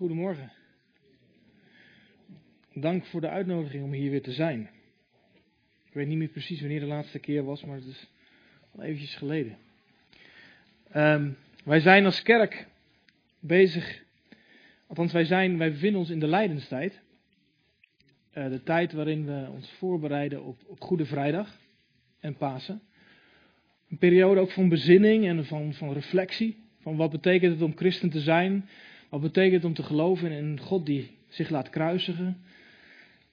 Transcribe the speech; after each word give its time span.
Goedemorgen. 0.00 0.52
Dank 2.74 3.04
voor 3.04 3.20
de 3.20 3.28
uitnodiging 3.28 3.84
om 3.84 3.92
hier 3.92 4.10
weer 4.10 4.22
te 4.22 4.32
zijn. 4.32 4.70
Ik 5.86 5.92
weet 5.92 6.06
niet 6.06 6.18
meer 6.18 6.28
precies 6.28 6.60
wanneer 6.60 6.80
de 6.80 6.86
laatste 6.86 7.18
keer 7.18 7.44
was, 7.44 7.64
maar 7.64 7.76
het 7.76 7.86
is 7.86 8.06
al 8.74 8.82
eventjes 8.82 9.14
geleden. 9.14 9.56
Um, 10.96 11.36
wij 11.64 11.80
zijn 11.80 12.04
als 12.04 12.22
kerk 12.22 12.66
bezig, 13.38 14.02
althans 14.86 15.12
wij, 15.12 15.24
zijn, 15.24 15.58
wij 15.58 15.70
bevinden 15.70 16.00
ons 16.00 16.10
in 16.10 16.20
de 16.20 16.28
lijdenstijd. 16.28 17.00
Uh, 18.34 18.50
de 18.50 18.62
tijd 18.62 18.92
waarin 18.92 19.26
we 19.26 19.48
ons 19.50 19.70
voorbereiden 19.70 20.44
op, 20.44 20.60
op 20.66 20.80
Goede 20.80 21.04
Vrijdag 21.04 21.58
en 22.20 22.36
Pasen. 22.36 22.82
Een 23.90 23.98
periode 23.98 24.40
ook 24.40 24.50
van 24.50 24.68
bezinning 24.68 25.26
en 25.26 25.44
van, 25.44 25.74
van 25.74 25.92
reflectie. 25.92 26.56
Van 26.80 26.96
wat 26.96 27.10
betekent 27.10 27.52
het 27.52 27.62
om 27.62 27.76
christen 27.76 28.10
te 28.10 28.20
zijn? 28.20 28.68
Wat 29.10 29.20
betekent 29.20 29.54
het 29.54 29.64
om 29.64 29.74
te 29.74 29.82
geloven 29.82 30.30
in 30.30 30.44
een 30.44 30.60
God 30.60 30.86
die 30.86 31.10
zich 31.28 31.50
laat 31.50 31.70
kruisigen? 31.70 32.36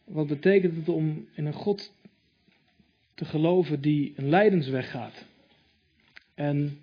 Wat 0.04 0.28
betekent 0.28 0.76
het 0.76 0.90
om 0.90 1.28
in 1.34 1.46
een 1.46 1.54
God 1.54 1.94
te 3.14 3.26
geloven 3.26 3.82
die 3.82 4.14
een 4.16 4.30
lijdensweg 4.30 4.92
gaat? 4.92 5.26
En 6.36 6.78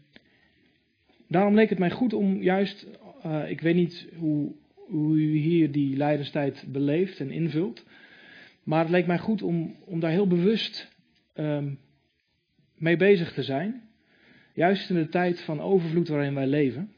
daarom 1.29 1.55
leek 1.55 1.69
het 1.69 1.79
mij 1.79 1.91
goed 1.91 2.13
om 2.13 2.43
juist, 2.43 2.87
uh, 3.27 3.51
ik 3.51 3.61
weet 3.61 3.75
niet 3.75 4.07
hoe, 4.17 4.53
hoe 4.75 5.17
u 5.17 5.37
hier 5.37 5.73
die 5.73 5.97
lijdenstijd 5.97 6.65
beleeft 6.69 7.21
en 7.21 7.31
invult, 7.31 7.85
maar 8.63 8.81
het 8.81 8.91
leek 8.91 9.07
mij 9.07 9.19
goed 9.19 9.43
om, 9.43 9.77
om 9.85 10.01
daar 10.01 10.11
heel 10.11 10.27
bewust 10.27 10.89
um, 11.35 11.79
mee 12.77 12.97
bezig 12.97 13.33
te 13.33 13.43
zijn. 13.43 13.83
Juist 14.53 14.91
in 14.91 14.97
de 14.97 15.09
tijd 15.09 15.41
van 15.41 15.61
overvloed 15.61 16.09
waarin 16.09 16.35
wij 16.35 16.47
leven. 16.47 16.93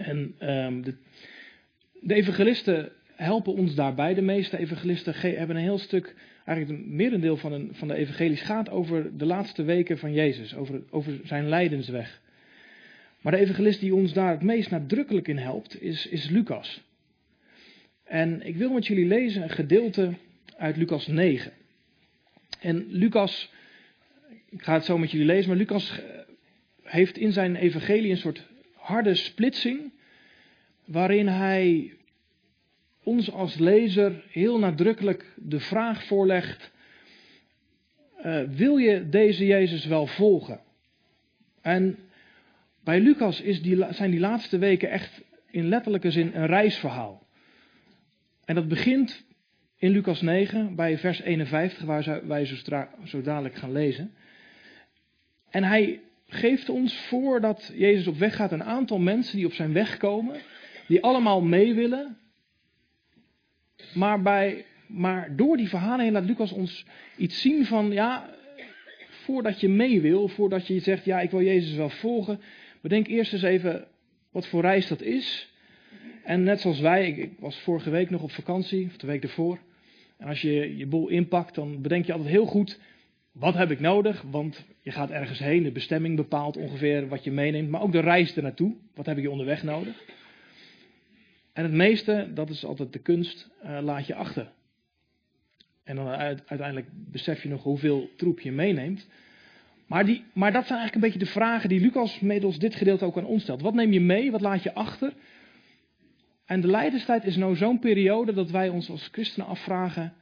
En 0.00 0.34
um, 0.40 0.82
de, 2.00 2.14
evangelisten 2.14 2.92
helpen 3.14 3.52
ons 3.52 3.74
daarbij. 3.74 4.14
De 4.14 4.22
meeste 4.22 4.58
evangelisten 4.58 5.14
hebben 5.14 5.56
een 5.56 5.62
heel 5.62 5.78
stuk, 5.78 6.14
eigenlijk 6.44 6.78
een 6.78 6.96
merendeel 6.96 7.36
van, 7.36 7.52
een, 7.52 7.70
van 7.72 7.88
de 7.88 7.94
evangelies 7.94 8.40
gaat 8.40 8.70
over 8.70 9.16
de 9.16 9.26
laatste 9.26 9.62
weken 9.62 9.98
van 9.98 10.12
Jezus, 10.12 10.54
over, 10.54 10.82
over 10.90 11.20
zijn 11.24 11.48
lijdensweg. 11.48 12.20
Maar 13.20 13.32
de 13.32 13.38
evangelist 13.38 13.80
die 13.80 13.94
ons 13.94 14.12
daar 14.12 14.30
het 14.30 14.42
meest 14.42 14.70
nadrukkelijk 14.70 15.28
in 15.28 15.38
helpt, 15.38 15.82
is, 15.82 16.06
is 16.06 16.28
Lucas. 16.28 16.82
En 18.04 18.46
ik 18.46 18.56
wil 18.56 18.72
met 18.72 18.86
jullie 18.86 19.06
lezen 19.06 19.42
een 19.42 19.50
gedeelte 19.50 20.14
uit 20.56 20.76
Lucas 20.76 21.06
9. 21.06 21.52
En 22.60 22.86
Lucas, 22.88 23.52
ik 24.48 24.62
ga 24.62 24.74
het 24.74 24.84
zo 24.84 24.98
met 24.98 25.10
jullie 25.10 25.26
lezen, 25.26 25.48
maar 25.48 25.58
Lucas 25.58 26.00
heeft 26.82 27.18
in 27.18 27.32
zijn 27.32 27.56
evangelie 27.56 28.10
een 28.10 28.16
soort 28.16 28.49
harde 28.80 29.14
splitsing, 29.14 29.92
waarin 30.84 31.28
hij 31.28 31.94
ons 33.02 33.32
als 33.32 33.58
lezer 33.58 34.24
heel 34.28 34.58
nadrukkelijk 34.58 35.34
de 35.36 35.60
vraag 35.60 36.04
voorlegt: 36.04 36.72
uh, 38.24 38.42
wil 38.48 38.76
je 38.76 39.08
deze 39.08 39.46
Jezus 39.46 39.84
wel 39.84 40.06
volgen? 40.06 40.60
En 41.60 41.98
bij 42.84 43.00
Lucas 43.00 43.40
is 43.40 43.62
die, 43.62 43.86
zijn 43.90 44.10
die 44.10 44.20
laatste 44.20 44.58
weken 44.58 44.90
echt 44.90 45.22
in 45.50 45.68
letterlijke 45.68 46.10
zin 46.10 46.30
een 46.34 46.46
reisverhaal. 46.46 47.26
En 48.44 48.54
dat 48.54 48.68
begint 48.68 49.24
in 49.76 49.90
Lucas 49.90 50.20
9 50.20 50.74
bij 50.74 50.98
vers 50.98 51.20
51, 51.20 51.84
waar 51.84 52.26
wij 52.26 52.44
zo 53.04 53.22
dadelijk 53.22 53.54
gaan 53.54 53.72
lezen. 53.72 54.14
En 55.50 55.64
hij 55.64 56.00
geeft 56.32 56.68
ons 56.68 56.94
voordat 56.94 57.72
Jezus 57.74 58.06
op 58.06 58.18
weg 58.18 58.36
gaat 58.36 58.52
een 58.52 58.64
aantal 58.64 58.98
mensen 58.98 59.36
die 59.36 59.46
op 59.46 59.52
zijn 59.52 59.72
weg 59.72 59.96
komen, 59.96 60.40
die 60.86 61.02
allemaal 61.02 61.40
mee 61.40 61.74
willen. 61.74 62.18
Maar, 63.94 64.22
bij, 64.22 64.64
maar 64.86 65.36
door 65.36 65.56
die 65.56 65.68
verhalen 65.68 66.12
laat 66.12 66.24
Lucas 66.24 66.52
ons 66.52 66.86
iets 67.16 67.40
zien 67.40 67.66
van, 67.66 67.92
ja, 67.92 68.30
voordat 69.08 69.60
je 69.60 69.68
mee 69.68 70.00
wil, 70.00 70.28
voordat 70.28 70.66
je 70.66 70.80
zegt, 70.80 71.04
ja, 71.04 71.20
ik 71.20 71.30
wil 71.30 71.42
Jezus 71.42 71.76
wel 71.76 71.90
volgen, 71.90 72.40
bedenk 72.80 73.06
eerst 73.06 73.32
eens 73.32 73.42
even 73.42 73.86
wat 74.30 74.46
voor 74.46 74.60
reis 74.60 74.88
dat 74.88 75.02
is. 75.02 75.52
En 76.24 76.42
net 76.42 76.60
zoals 76.60 76.80
wij, 76.80 77.06
ik, 77.06 77.16
ik 77.16 77.32
was 77.38 77.58
vorige 77.58 77.90
week 77.90 78.10
nog 78.10 78.22
op 78.22 78.30
vakantie, 78.30 78.86
of 78.86 78.96
de 78.96 79.06
week 79.06 79.22
ervoor. 79.22 79.58
En 80.18 80.28
als 80.28 80.40
je 80.40 80.76
je 80.76 80.86
boel 80.86 81.08
inpakt, 81.08 81.54
dan 81.54 81.82
bedenk 81.82 82.06
je 82.06 82.12
altijd 82.12 82.30
heel 82.30 82.46
goed, 82.46 82.78
wat 83.32 83.54
heb 83.54 83.70
ik 83.70 83.80
nodig? 83.80 84.24
Want 84.30 84.66
je 84.80 84.90
gaat 84.90 85.10
ergens 85.10 85.38
heen, 85.38 85.62
de 85.62 85.72
bestemming 85.72 86.16
bepaalt 86.16 86.56
ongeveer 86.56 87.08
wat 87.08 87.24
je 87.24 87.32
meeneemt, 87.32 87.68
maar 87.68 87.82
ook 87.82 87.92
de 87.92 88.00
reis 88.00 88.36
ernaartoe. 88.36 88.74
Wat 88.94 89.06
heb 89.06 89.18
je 89.18 89.30
onderweg 89.30 89.62
nodig? 89.62 90.02
En 91.52 91.62
het 91.62 91.72
meeste, 91.72 92.30
dat 92.34 92.50
is 92.50 92.64
altijd 92.64 92.92
de 92.92 92.98
kunst, 92.98 93.50
uh, 93.64 93.78
laat 93.82 94.06
je 94.06 94.14
achter. 94.14 94.52
En 95.84 95.96
dan 95.96 96.08
uiteindelijk 96.08 96.86
besef 96.92 97.42
je 97.42 97.48
nog 97.48 97.62
hoeveel 97.62 98.10
troep 98.16 98.40
je 98.40 98.52
meeneemt. 98.52 99.08
Maar, 99.86 100.04
die, 100.04 100.24
maar 100.32 100.52
dat 100.52 100.66
zijn 100.66 100.78
eigenlijk 100.78 100.94
een 100.94 101.12
beetje 101.12 101.32
de 101.32 101.38
vragen 101.40 101.68
die 101.68 101.80
Lucas 101.80 102.20
middels 102.20 102.58
dit 102.58 102.74
gedeelte 102.74 103.04
ook 103.04 103.16
aan 103.16 103.24
ons 103.24 103.42
stelt. 103.42 103.60
Wat 103.60 103.74
neem 103.74 103.92
je 103.92 104.00
mee? 104.00 104.30
Wat 104.30 104.40
laat 104.40 104.62
je 104.62 104.74
achter? 104.74 105.12
En 106.44 106.60
de 106.60 106.66
leiderstijd 106.66 107.24
is 107.24 107.36
nou 107.36 107.56
zo'n 107.56 107.78
periode 107.78 108.32
dat 108.32 108.50
wij 108.50 108.68
ons 108.68 108.90
als 108.90 109.08
christenen 109.12 109.48
afvragen. 109.48 110.14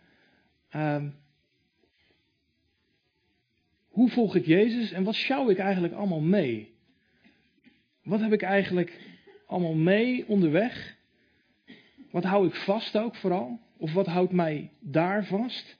Uh, 0.76 1.02
hoe 3.98 4.10
volg 4.10 4.34
ik 4.34 4.46
Jezus 4.46 4.92
en 4.92 5.04
wat 5.04 5.14
schouw 5.14 5.50
ik 5.50 5.58
eigenlijk 5.58 5.94
allemaal 5.94 6.20
mee? 6.20 6.74
Wat 8.02 8.20
heb 8.20 8.32
ik 8.32 8.42
eigenlijk 8.42 9.00
allemaal 9.46 9.74
mee 9.74 10.28
onderweg? 10.28 10.96
Wat 12.10 12.24
hou 12.24 12.46
ik 12.46 12.54
vast 12.54 12.96
ook 12.96 13.14
vooral? 13.14 13.60
Of 13.76 13.92
wat 13.92 14.06
houdt 14.06 14.32
mij 14.32 14.70
daar 14.80 15.24
vast? 15.24 15.78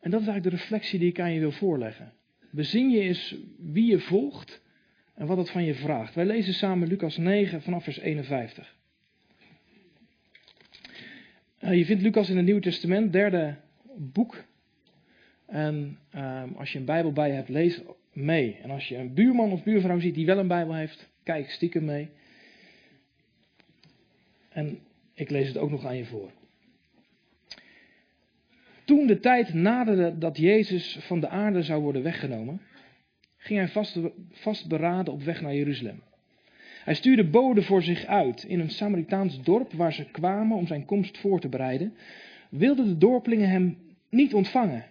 En 0.00 0.10
dat 0.10 0.20
is 0.20 0.26
eigenlijk 0.26 0.56
de 0.56 0.62
reflectie 0.62 0.98
die 0.98 1.08
ik 1.08 1.20
aan 1.20 1.32
je 1.32 1.40
wil 1.40 1.52
voorleggen. 1.52 2.12
Bezin 2.50 2.90
je 2.90 3.00
eens 3.00 3.34
wie 3.58 3.90
je 3.90 4.00
volgt 4.00 4.62
en 5.14 5.26
wat 5.26 5.36
het 5.36 5.50
van 5.50 5.64
je 5.64 5.74
vraagt. 5.74 6.14
Wij 6.14 6.26
lezen 6.26 6.54
samen 6.54 6.88
Lucas 6.88 7.16
9 7.16 7.62
vanaf 7.62 7.84
vers 7.84 7.98
51. 7.98 8.76
Eh, 11.58 11.78
je 11.78 11.84
vindt 11.84 12.02
Lucas 12.02 12.30
in 12.30 12.36
het 12.36 12.44
Nieuwe 12.44 12.60
Testament, 12.60 13.12
derde 13.12 13.56
boek 13.96 14.44
en 15.46 15.98
um, 16.16 16.54
als 16.56 16.72
je 16.72 16.78
een 16.78 16.84
Bijbel 16.84 17.12
bij 17.12 17.28
je 17.28 17.34
hebt, 17.34 17.48
lees 17.48 17.82
mee. 18.12 18.58
En 18.62 18.70
als 18.70 18.88
je 18.88 18.96
een 18.96 19.14
buurman 19.14 19.52
of 19.52 19.62
buurvrouw 19.62 19.98
ziet 19.98 20.14
die 20.14 20.26
wel 20.26 20.38
een 20.38 20.48
Bijbel 20.48 20.74
heeft, 20.74 21.08
kijk 21.22 21.50
stiekem 21.50 21.84
mee. 21.84 22.08
En 24.48 24.78
ik 25.14 25.30
lees 25.30 25.48
het 25.48 25.56
ook 25.56 25.70
nog 25.70 25.84
aan 25.84 25.96
je 25.96 26.04
voor. 26.04 26.30
Toen 28.84 29.06
de 29.06 29.20
tijd 29.20 29.54
naderde 29.54 30.18
dat 30.18 30.36
Jezus 30.36 30.98
van 31.00 31.20
de 31.20 31.28
aarde 31.28 31.62
zou 31.62 31.82
worden 31.82 32.02
weggenomen, 32.02 32.60
ging 33.36 33.58
hij 33.58 33.68
vast, 33.68 33.98
vastberaden 34.30 35.12
op 35.12 35.22
weg 35.22 35.40
naar 35.40 35.54
Jeruzalem. 35.54 36.02
Hij 36.84 36.94
stuurde 36.94 37.24
boden 37.24 37.64
voor 37.64 37.82
zich 37.82 38.04
uit 38.04 38.44
in 38.44 38.60
een 38.60 38.70
Samaritaans 38.70 39.42
dorp 39.42 39.72
waar 39.72 39.92
ze 39.92 40.04
kwamen 40.10 40.56
om 40.56 40.66
zijn 40.66 40.84
komst 40.84 41.18
voor 41.18 41.40
te 41.40 41.48
bereiden. 41.48 41.94
Wilden 42.48 42.86
de 42.86 42.98
dorpelingen 42.98 43.48
hem 43.48 43.78
niet 44.10 44.34
ontvangen 44.34 44.84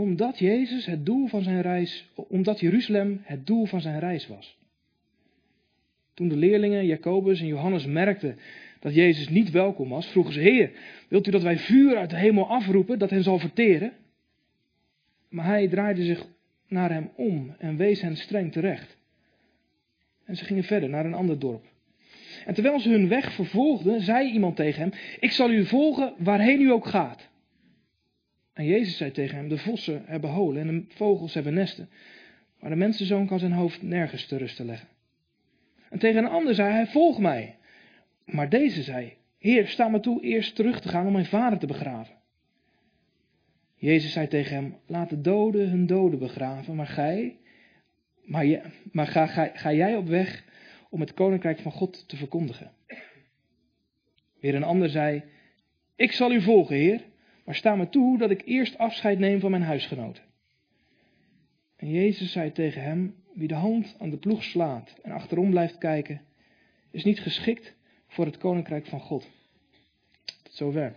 omdat 0.00 0.38
Jezus 0.38 0.86
het 0.86 1.06
doel 1.06 1.26
van 1.26 1.42
zijn 1.42 1.60
reis, 1.60 2.08
omdat 2.14 2.60
Jeruzalem 2.60 3.20
het 3.22 3.46
doel 3.46 3.66
van 3.66 3.80
zijn 3.80 3.98
reis 3.98 4.26
was. 4.26 4.58
Toen 6.14 6.28
de 6.28 6.36
leerlingen 6.36 6.86
Jacobus 6.86 7.40
en 7.40 7.46
Johannes 7.46 7.86
merkten 7.86 8.38
dat 8.78 8.94
Jezus 8.94 9.28
niet 9.28 9.50
welkom 9.50 9.88
was, 9.88 10.06
vroegen 10.06 10.32
ze: 10.32 10.40
Heer, 10.40 10.70
wilt 11.08 11.26
u 11.26 11.30
dat 11.30 11.42
wij 11.42 11.58
vuur 11.58 11.96
uit 11.96 12.10
de 12.10 12.16
hemel 12.16 12.48
afroepen 12.48 12.98
dat 12.98 13.10
hen 13.10 13.22
zal 13.22 13.38
verteren? 13.38 13.92
Maar 15.28 15.44
hij 15.44 15.68
draaide 15.68 16.04
zich 16.04 16.26
naar 16.68 16.90
hem 16.90 17.10
om 17.16 17.54
en 17.58 17.76
wees 17.76 18.00
hen 18.00 18.16
streng 18.16 18.52
terecht. 18.52 18.96
En 20.24 20.36
ze 20.36 20.44
gingen 20.44 20.64
verder 20.64 20.88
naar 20.88 21.04
een 21.04 21.14
ander 21.14 21.38
dorp. 21.38 21.64
En 22.46 22.54
terwijl 22.54 22.80
ze 22.80 22.90
hun 22.90 23.08
weg 23.08 23.32
vervolgden, 23.32 24.00
zei 24.00 24.32
iemand 24.32 24.56
tegen 24.56 24.80
hem: 24.80 24.92
Ik 25.20 25.30
zal 25.30 25.50
u 25.50 25.66
volgen 25.66 26.14
waarheen 26.18 26.60
u 26.60 26.70
ook 26.70 26.86
gaat. 26.86 27.28
En 28.52 28.64
Jezus 28.64 28.96
zei 28.96 29.10
tegen 29.10 29.36
hem: 29.36 29.48
De 29.48 29.58
vossen 29.58 30.02
hebben 30.06 30.30
holen 30.30 30.68
en 30.68 30.80
de 30.88 30.94
vogels 30.94 31.34
hebben 31.34 31.54
nesten. 31.54 31.88
Maar 32.58 32.70
de 32.70 32.76
mensenzoon 32.76 33.26
kan 33.26 33.38
zijn 33.38 33.52
hoofd 33.52 33.82
nergens 33.82 34.26
te 34.26 34.36
rusten 34.36 34.66
leggen. 34.66 34.88
En 35.90 35.98
tegen 35.98 36.24
een 36.24 36.30
ander 36.30 36.54
zei 36.54 36.72
hij: 36.72 36.86
Volg 36.86 37.18
mij. 37.18 37.56
Maar 38.24 38.48
deze 38.48 38.82
zei: 38.82 39.16
Heer, 39.38 39.68
sta 39.68 39.88
me 39.88 40.00
toe 40.00 40.22
eerst 40.22 40.54
terug 40.54 40.80
te 40.80 40.88
gaan 40.88 41.06
om 41.06 41.12
mijn 41.12 41.26
vader 41.26 41.58
te 41.58 41.66
begraven. 41.66 42.14
Jezus 43.74 44.12
zei 44.12 44.28
tegen 44.28 44.56
hem: 44.56 44.76
Laat 44.86 45.10
de 45.10 45.20
doden 45.20 45.68
hun 45.68 45.86
doden 45.86 46.18
begraven, 46.18 46.74
maar 46.74 46.86
gij, 46.86 47.38
maar, 48.22 48.72
maar 48.92 49.06
ga, 49.06 49.26
ga, 49.26 49.50
ga 49.54 49.72
jij 49.72 49.96
op 49.96 50.08
weg 50.08 50.44
om 50.90 51.00
het 51.00 51.14
koninkrijk 51.14 51.58
van 51.58 51.72
God 51.72 52.08
te 52.08 52.16
verkondigen. 52.16 52.72
Weer 54.40 54.54
een 54.54 54.62
ander 54.62 54.88
zei: 54.88 55.22
Ik 55.96 56.12
zal 56.12 56.32
u 56.32 56.42
volgen, 56.42 56.76
Heer, 56.76 57.02
maar 57.50 57.58
sta 57.58 57.76
me 57.76 57.88
toe 57.88 58.18
dat 58.18 58.30
ik 58.30 58.42
eerst 58.44 58.78
afscheid 58.78 59.18
neem 59.18 59.40
van 59.40 59.50
mijn 59.50 59.62
huisgenoten. 59.62 60.22
En 61.76 61.90
Jezus 61.90 62.32
zei 62.32 62.52
tegen 62.52 62.82
hem, 62.82 63.14
wie 63.34 63.48
de 63.48 63.54
hand 63.54 63.96
aan 63.98 64.10
de 64.10 64.16
ploeg 64.16 64.44
slaat 64.44 64.98
en 65.02 65.10
achterom 65.10 65.50
blijft 65.50 65.78
kijken, 65.78 66.20
is 66.90 67.04
niet 67.04 67.20
geschikt 67.20 67.74
voor 68.08 68.24
het 68.24 68.38
koninkrijk 68.38 68.86
van 68.86 69.00
God. 69.00 69.28
Tot 70.42 70.54
zover. 70.54 70.94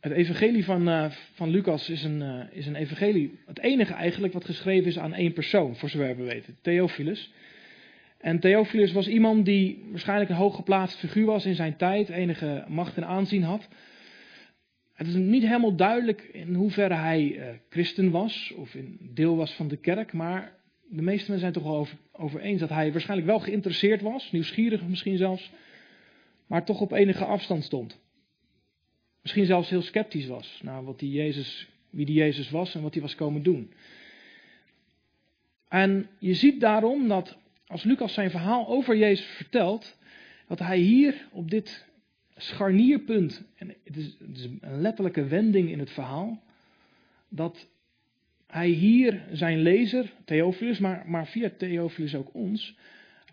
Het 0.00 0.12
evangelie 0.12 0.64
van, 0.64 0.88
uh, 0.88 1.10
van 1.10 1.48
Lucas 1.48 1.90
is 1.90 2.04
een, 2.04 2.20
uh, 2.20 2.44
is 2.50 2.66
een 2.66 2.76
evangelie, 2.76 3.38
het 3.46 3.58
enige 3.58 3.92
eigenlijk 3.92 4.32
wat 4.32 4.44
geschreven 4.44 4.86
is 4.86 4.98
aan 4.98 5.14
één 5.14 5.32
persoon, 5.32 5.76
voor 5.76 5.88
zover 5.88 6.16
we 6.16 6.24
weten, 6.24 6.56
Theophilus. 6.60 7.32
En 8.18 8.40
Theophilus 8.40 8.92
was 8.92 9.08
iemand 9.08 9.44
die 9.44 9.84
waarschijnlijk 9.90 10.30
een 10.30 10.36
hooggeplaatst 10.36 10.98
figuur 10.98 11.26
was 11.26 11.46
in 11.46 11.54
zijn 11.54 11.76
tijd, 11.76 12.08
enige 12.08 12.64
macht 12.68 12.96
en 12.96 13.06
aanzien 13.06 13.42
had. 13.42 13.68
Het 14.92 15.06
is 15.06 15.14
niet 15.14 15.42
helemaal 15.42 15.76
duidelijk 15.76 16.22
in 16.22 16.54
hoeverre 16.54 16.94
hij 16.94 17.22
uh, 17.22 17.44
christen 17.68 18.10
was 18.10 18.52
of 18.56 18.74
in 18.74 18.98
deel 19.14 19.36
was 19.36 19.52
van 19.52 19.68
de 19.68 19.76
kerk, 19.76 20.12
maar 20.12 20.56
de 20.88 21.02
meeste 21.02 21.30
mensen 21.30 21.38
zijn 21.38 21.52
toch 21.52 21.62
wel 21.62 21.76
over, 21.76 21.96
over 22.12 22.40
eens 22.40 22.60
dat 22.60 22.68
hij 22.68 22.92
waarschijnlijk 22.92 23.28
wel 23.28 23.40
geïnteresseerd 23.40 24.02
was, 24.02 24.32
nieuwsgierig 24.32 24.86
misschien 24.86 25.16
zelfs, 25.16 25.50
maar 26.46 26.64
toch 26.64 26.80
op 26.80 26.92
enige 26.92 27.24
afstand 27.24 27.64
stond. 27.64 28.00
Misschien 29.22 29.46
zelfs 29.46 29.70
heel 29.70 29.82
sceptisch 29.82 30.26
was 30.26 30.60
naar 30.62 30.84
wat 30.84 30.98
die 30.98 31.10
Jezus, 31.10 31.68
wie 31.90 32.06
die 32.06 32.14
Jezus 32.14 32.50
was 32.50 32.74
en 32.74 32.82
wat 32.82 32.92
hij 32.92 33.02
was 33.02 33.14
komen 33.14 33.42
doen. 33.42 33.72
En 35.68 36.08
je 36.18 36.34
ziet 36.34 36.60
daarom 36.60 37.08
dat 37.08 37.36
als 37.66 37.82
Lucas 37.82 38.14
zijn 38.14 38.30
verhaal 38.30 38.68
over 38.68 38.96
Jezus 38.96 39.26
vertelt, 39.26 39.98
dat 40.46 40.58
hij 40.58 40.78
hier 40.78 41.28
op 41.30 41.50
dit 41.50 41.86
scharnierpunt, 42.36 43.44
en 43.56 43.74
het 43.84 43.96
is, 43.96 44.16
het 44.18 44.36
is 44.36 44.44
een 44.44 44.80
letterlijke 44.80 45.24
wending 45.24 45.70
in 45.70 45.78
het 45.78 45.90
verhaal, 45.90 46.42
dat 47.28 47.68
hij 48.46 48.68
hier 48.68 49.22
zijn 49.32 49.58
lezer, 49.58 50.12
Theophilus, 50.24 50.78
maar, 50.78 51.04
maar 51.06 51.26
via 51.26 51.50
Theophilus 51.58 52.14
ook 52.14 52.34
ons, 52.34 52.76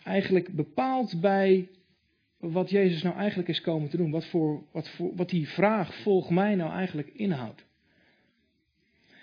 eigenlijk 0.03 0.55
bepaalt 0.55 1.21
bij 1.21 1.67
wat 2.51 2.69
Jezus 2.69 3.01
nou 3.01 3.15
eigenlijk 3.15 3.49
is 3.49 3.61
komen 3.61 3.89
te 3.89 3.97
doen. 3.97 4.11
Wat, 4.11 4.25
voor, 4.25 4.63
wat, 4.71 4.89
voor, 4.89 5.15
wat 5.15 5.29
die 5.29 5.49
vraag, 5.49 5.95
volg 5.95 6.29
mij, 6.29 6.55
nou 6.55 6.71
eigenlijk 6.71 7.09
inhoudt. 7.13 7.65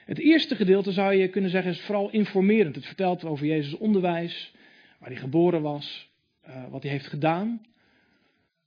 Het 0.04 0.18
eerste 0.18 0.56
gedeelte 0.56 0.92
zou 0.92 1.14
je 1.14 1.28
kunnen 1.28 1.50
zeggen 1.50 1.70
is 1.70 1.80
vooral 1.80 2.10
informerend. 2.10 2.74
Het 2.74 2.86
vertelt 2.86 3.24
over 3.24 3.46
Jezus' 3.46 3.76
onderwijs, 3.76 4.54
waar 5.00 5.08
hij 5.08 5.18
geboren 5.18 5.62
was, 5.62 6.10
uh, 6.48 6.68
wat 6.70 6.82
hij 6.82 6.92
heeft 6.92 7.06
gedaan. 7.06 7.60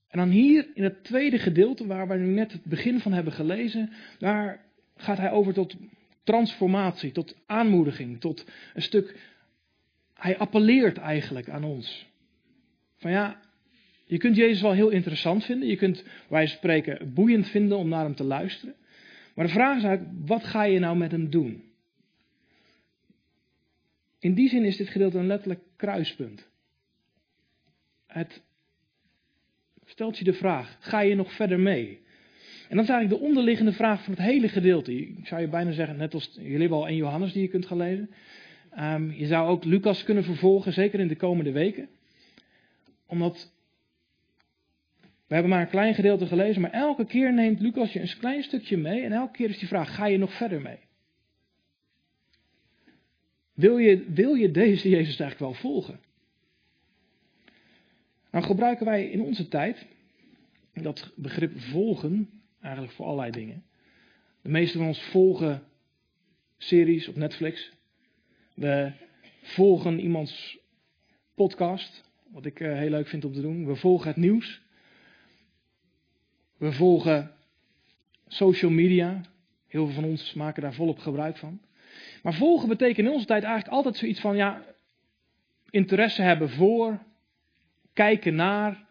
En 0.07 0.19
dan 0.19 0.29
hier 0.29 0.67
in 0.73 0.83
het 0.83 1.03
tweede 1.03 1.39
gedeelte, 1.39 1.87
waar 1.87 2.07
we 2.07 2.15
nu 2.15 2.33
net 2.33 2.51
het 2.51 2.63
begin 2.63 2.99
van 2.99 3.13
hebben 3.13 3.33
gelezen, 3.33 3.91
daar 4.19 4.65
gaat 4.95 5.17
hij 5.17 5.31
over 5.31 5.53
tot 5.53 5.75
transformatie, 6.23 7.11
tot 7.11 7.35
aanmoediging, 7.45 8.19
tot 8.19 8.45
een 8.73 8.81
stuk. 8.81 9.15
Hij 10.13 10.37
appelleert 10.37 10.97
eigenlijk 10.97 11.49
aan 11.49 11.63
ons. 11.63 12.07
Van 12.97 13.11
ja, 13.11 13.41
je 14.05 14.17
kunt 14.17 14.35
Jezus 14.35 14.61
wel 14.61 14.71
heel 14.71 14.89
interessant 14.89 15.45
vinden. 15.45 15.67
Je 15.67 15.75
kunt, 15.75 16.03
wij 16.29 16.47
spreken, 16.47 17.13
boeiend 17.13 17.47
vinden 17.47 17.77
om 17.77 17.89
naar 17.89 18.03
hem 18.03 18.15
te 18.15 18.23
luisteren. 18.23 18.75
Maar 19.35 19.45
de 19.45 19.51
vraag 19.51 19.77
is 19.77 19.83
eigenlijk, 19.83 20.27
wat 20.27 20.43
ga 20.43 20.63
je 20.63 20.79
nou 20.79 20.97
met 20.97 21.11
hem 21.11 21.29
doen? 21.29 21.72
In 24.23 24.33
die 24.33 24.49
zin 24.49 24.63
is 24.63 24.77
dit 24.77 24.89
gedeelte 24.89 25.17
een 25.17 25.27
letterlijk 25.27 25.61
kruispunt. 25.75 26.49
Het 28.07 28.41
stelt 29.85 30.17
je 30.17 30.23
de 30.23 30.33
vraag, 30.33 30.77
ga 30.79 30.99
je 30.99 31.15
nog 31.15 31.33
verder 31.33 31.59
mee? 31.59 32.01
En 32.69 32.75
dat 32.75 32.83
is 32.83 32.91
eigenlijk 32.91 33.21
de 33.21 33.27
onderliggende 33.27 33.73
vraag 33.73 34.03
van 34.03 34.13
het 34.13 34.21
hele 34.21 34.47
gedeelte. 34.47 34.97
Ik 34.97 35.27
zou 35.27 35.41
je 35.41 35.47
bijna 35.47 35.71
zeggen, 35.71 35.97
net 35.97 36.13
als 36.13 36.31
jullie 36.35 36.59
hebben 36.59 36.77
al 36.77 36.87
1 36.87 36.95
Johannes 36.95 37.33
die 37.33 37.41
je 37.41 37.47
kunt 37.47 37.65
gaan 37.65 37.77
lezen. 37.77 38.09
Um, 38.79 39.11
je 39.11 39.25
zou 39.25 39.49
ook 39.49 39.63
Lucas 39.63 40.03
kunnen 40.03 40.23
vervolgen, 40.23 40.73
zeker 40.73 40.99
in 40.99 41.07
de 41.07 41.15
komende 41.15 41.51
weken. 41.51 41.89
Omdat 43.07 43.53
we 45.27 45.33
hebben 45.33 45.51
maar 45.51 45.61
een 45.61 45.69
klein 45.69 45.93
gedeelte 45.93 46.25
gelezen, 46.25 46.61
maar 46.61 46.71
elke 46.71 47.05
keer 47.05 47.33
neemt 47.33 47.59
Lucas 47.59 47.93
je 47.93 48.01
een 48.01 48.17
klein 48.19 48.43
stukje 48.43 48.77
mee 48.77 49.01
en 49.01 49.11
elke 49.11 49.33
keer 49.33 49.49
is 49.49 49.59
die 49.59 49.67
vraag, 49.67 49.95
ga 49.95 50.05
je 50.05 50.17
nog 50.17 50.33
verder 50.33 50.61
mee? 50.61 50.79
Wil 53.53 53.77
je, 53.77 54.05
wil 54.09 54.33
je 54.33 54.51
deze 54.51 54.89
Jezus 54.89 55.19
eigenlijk 55.19 55.39
wel 55.39 55.53
volgen? 55.53 55.99
Nou 58.31 58.45
gebruiken 58.45 58.85
wij 58.85 59.09
in 59.09 59.21
onze 59.21 59.47
tijd 59.47 59.85
dat 60.73 61.11
begrip 61.15 61.59
volgen 61.59 62.29
eigenlijk 62.61 62.93
voor 62.93 63.05
allerlei 63.05 63.31
dingen. 63.31 63.63
De 64.41 64.49
meeste 64.49 64.77
van 64.77 64.87
ons 64.87 65.01
volgen 65.01 65.63
series 66.57 67.07
op 67.07 67.15
Netflix. 67.15 67.71
We 68.53 68.91
volgen 69.41 69.99
iemands 69.99 70.57
podcast, 71.35 72.03
wat 72.31 72.45
ik 72.45 72.59
eh, 72.59 72.73
heel 72.73 72.89
leuk 72.89 73.07
vind 73.07 73.25
om 73.25 73.33
te 73.33 73.41
doen. 73.41 73.65
We 73.65 73.75
volgen 73.75 74.07
het 74.07 74.17
nieuws. 74.17 74.61
We 76.57 76.71
volgen 76.71 77.31
social 78.27 78.71
media. 78.71 79.21
Heel 79.67 79.85
veel 79.85 79.95
van 79.95 80.03
ons 80.03 80.33
maken 80.33 80.61
daar 80.61 80.73
volop 80.73 80.99
gebruik 80.99 81.37
van. 81.37 81.59
Maar 82.23 82.33
volgen 82.33 82.67
betekent 82.67 83.07
in 83.07 83.13
onze 83.13 83.25
tijd 83.25 83.43
eigenlijk 83.43 83.73
altijd 83.73 83.97
zoiets 83.97 84.19
van 84.19 84.35
ja, 84.35 84.63
interesse 85.69 86.21
hebben 86.21 86.49
voor, 86.49 86.99
kijken 87.93 88.35
naar, 88.35 88.85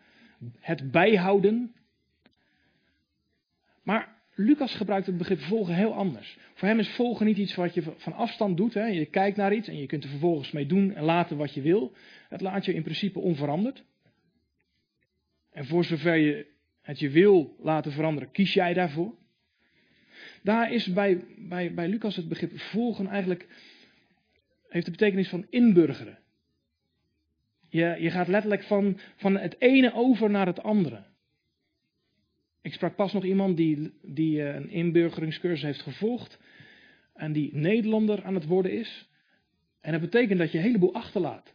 het 0.59 0.91
bijhouden. 0.91 1.75
Maar 3.83 4.23
Lucas 4.35 4.75
gebruikt 4.75 5.07
het 5.07 5.17
begrip 5.17 5.41
volgen 5.41 5.75
heel 5.75 5.95
anders. 5.95 6.39
Voor 6.55 6.69
hem 6.69 6.79
is 6.79 6.89
volgen 6.89 7.27
niet 7.27 7.39
iets 7.39 7.55
wat 7.55 7.75
je 7.75 7.83
van 7.97 8.13
afstand 8.13 8.57
doet. 8.57 8.75
Hè. 8.75 8.87
Je 8.87 9.07
kijkt 9.07 9.37
naar 9.37 9.53
iets 9.55 9.69
en 9.69 9.77
je 9.77 9.87
kunt 9.87 10.05
er 10.05 10.11
vervolgens 10.11 10.51
mee 10.51 10.67
doen 10.67 10.95
en 10.95 11.05
laten 11.05 11.37
wat 11.37 11.55
je 11.55 11.61
wil. 11.61 11.93
Het 12.29 12.41
laat 12.41 12.65
je 12.65 12.75
in 12.75 12.83
principe 12.83 13.19
onveranderd. 13.19 13.85
En 15.51 15.67
voor 15.67 15.85
zover 15.85 16.17
je 16.17 16.47
het 16.81 16.99
je 16.99 17.11
wil 17.11 17.57
laten 17.61 17.93
veranderen, 17.93 18.31
kies 18.31 18.55
jij 18.55 18.75
daarvoor. 18.75 19.15
Daar 20.43 20.73
is 20.73 20.93
bij, 20.93 21.25
bij, 21.39 21.75
bij 21.75 21.89
Lucas 21.89 22.17
het 22.17 22.29
begrip 22.29 22.59
volgen 22.59 23.07
eigenlijk, 23.07 23.47
heeft 24.69 24.85
de 24.85 24.91
betekenis 24.91 25.29
van 25.29 25.47
inburgeren. 25.51 26.19
Je, 27.69 27.97
je 27.99 28.11
gaat 28.11 28.29
letterlijk 28.29 28.63
van, 28.63 28.99
van 29.17 29.37
het 29.37 29.57
ene 29.59 29.95
over 29.95 30.31
naar 30.31 30.47
het 30.47 30.63
andere. 30.63 31.05
Ik 32.63 32.73
sprak 32.73 32.97
pas 32.97 33.13
nog 33.13 33.25
iemand 33.25 33.57
die, 33.57 33.93
die 34.03 34.43
eh, 34.43 34.55
een 34.55 34.69
inburgeringscursus 34.69 35.63
heeft 35.63 35.81
gevolgd. 35.81 36.39
En 37.15 37.33
die 37.33 37.51
Nederlander 37.57 38.25
aan 38.25 38.35
het 38.35 38.47
worden 38.47 38.73
is. 38.73 39.09
En 39.81 39.93
dat 39.93 40.01
betekent 40.01 40.39
dat 40.39 40.53
je 40.53 40.59
een 40.59 40.65
heleboel 40.65 40.95
achterlaat. 40.95 41.55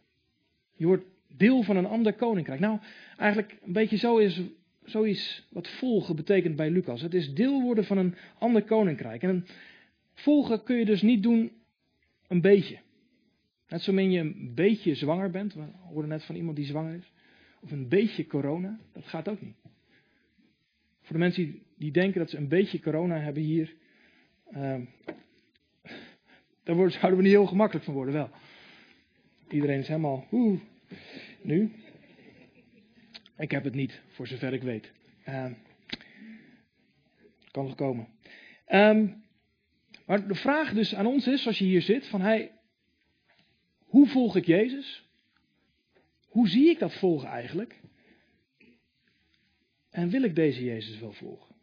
Je 0.74 0.86
wordt 0.86 1.06
deel 1.28 1.64
van 1.64 1.78
een 1.78 1.86
ander 1.86 2.14
koninkrijk. 2.14 2.60
Nou, 2.60 2.80
eigenlijk 3.18 3.58
een 3.62 3.74
beetje 3.74 3.98
zo 3.98 4.18
is 4.18 4.42
zoiets 4.90 5.48
wat 5.50 5.68
volgen 5.68 6.16
betekent 6.16 6.56
bij 6.56 6.70
Lucas. 6.70 7.02
Het 7.02 7.14
is 7.14 7.34
deel 7.34 7.62
worden 7.62 7.86
van 7.86 7.98
een 7.98 8.16
ander 8.38 8.64
koninkrijk. 8.64 9.24
En 9.24 9.46
volgen 10.14 10.64
kun 10.64 10.78
je 10.78 10.86
dus 10.86 11.02
niet 11.02 11.24
doen 11.24 11.52
een 12.28 12.42
beetje. 12.42 12.80
Net 13.68 13.82
zo 13.82 13.94
min 13.94 14.12
je 14.12 14.20
een 14.20 14.52
beetje 14.56 14.96
zwanger 14.96 15.30
bent. 15.30 15.54
We 15.54 15.64
hoorden 15.90 16.10
net 16.10 16.24
van 16.24 16.36
iemand 16.36 16.56
die 16.56 16.66
zwanger 16.66 16.96
is. 16.96 17.12
Of 17.60 17.72
een 17.72 17.88
beetje 17.88 18.28
corona. 18.28 18.80
Dat 18.94 19.06
gaat 19.06 19.30
ook 19.30 19.42
niet. 19.42 19.56
Voor 21.02 21.16
de 21.16 21.22
mensen 21.22 21.60
die 21.78 21.92
denken 21.92 22.20
dat 22.20 22.30
ze 22.30 22.38
een 22.38 22.48
beetje 22.48 22.80
corona 22.80 23.20
hebben 23.20 23.44
hier. 23.44 23.76
Uh, 24.52 24.76
daar 26.64 26.92
zouden 26.92 27.18
we 27.18 27.22
niet 27.22 27.32
heel 27.32 27.46
gemakkelijk 27.46 27.86
van 27.86 27.94
worden, 27.94 28.14
wel. 28.14 28.30
Iedereen 29.50 29.80
is 29.80 29.88
helemaal. 29.88 30.28
Oeh, 30.32 30.60
nu. 31.42 31.72
Ik 33.38 33.52
heb 33.52 33.64
het 33.64 33.76
niet, 33.76 34.02
voor 34.08 34.28
zover 34.28 34.54
ik 34.54 34.64
weet. 34.64 34.92
Uh, 35.30 35.52
kan 37.52 37.66
nog 37.66 37.76
komen. 37.76 38.08
Um, 38.68 39.24
maar 40.06 40.28
de 40.28 40.36
vraag 40.36 40.74
dus 40.74 40.96
aan 40.96 41.06
ons 41.06 41.28
is, 41.28 41.48
als 41.48 41.58
je 41.58 41.66
hier 41.66 41.82
zit, 41.82 42.08
van 42.08 42.22
hey, 42.22 42.52
hoe 43.80 44.08
volg 44.08 44.36
ik 44.36 44.46
Jezus? 44.46 45.06
Hoe 46.28 46.48
zie 46.48 46.70
ik 46.70 46.80
dat 46.80 46.94
volgen 46.94 47.30
eigenlijk? 47.30 47.80
En 49.90 50.10
wil 50.10 50.24
ik 50.24 50.36
deze 50.36 50.64
Jezus 50.64 51.00
wel 51.00 51.14
volgen? 51.14 51.56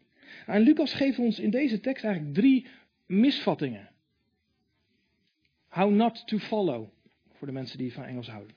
Nou, 0.47 0.59
en 0.59 0.64
Lucas 0.64 0.93
geeft 0.93 1.19
ons 1.19 1.38
in 1.38 1.50
deze 1.50 1.81
tekst 1.81 2.04
eigenlijk 2.04 2.35
drie 2.35 2.66
misvattingen. 3.07 3.90
How 5.69 5.95
not 5.95 6.26
to 6.26 6.38
follow, 6.38 6.88
voor 7.33 7.47
de 7.47 7.52
mensen 7.52 7.78
die 7.78 7.93
van 7.93 8.04
Engels 8.04 8.28
houden. 8.28 8.57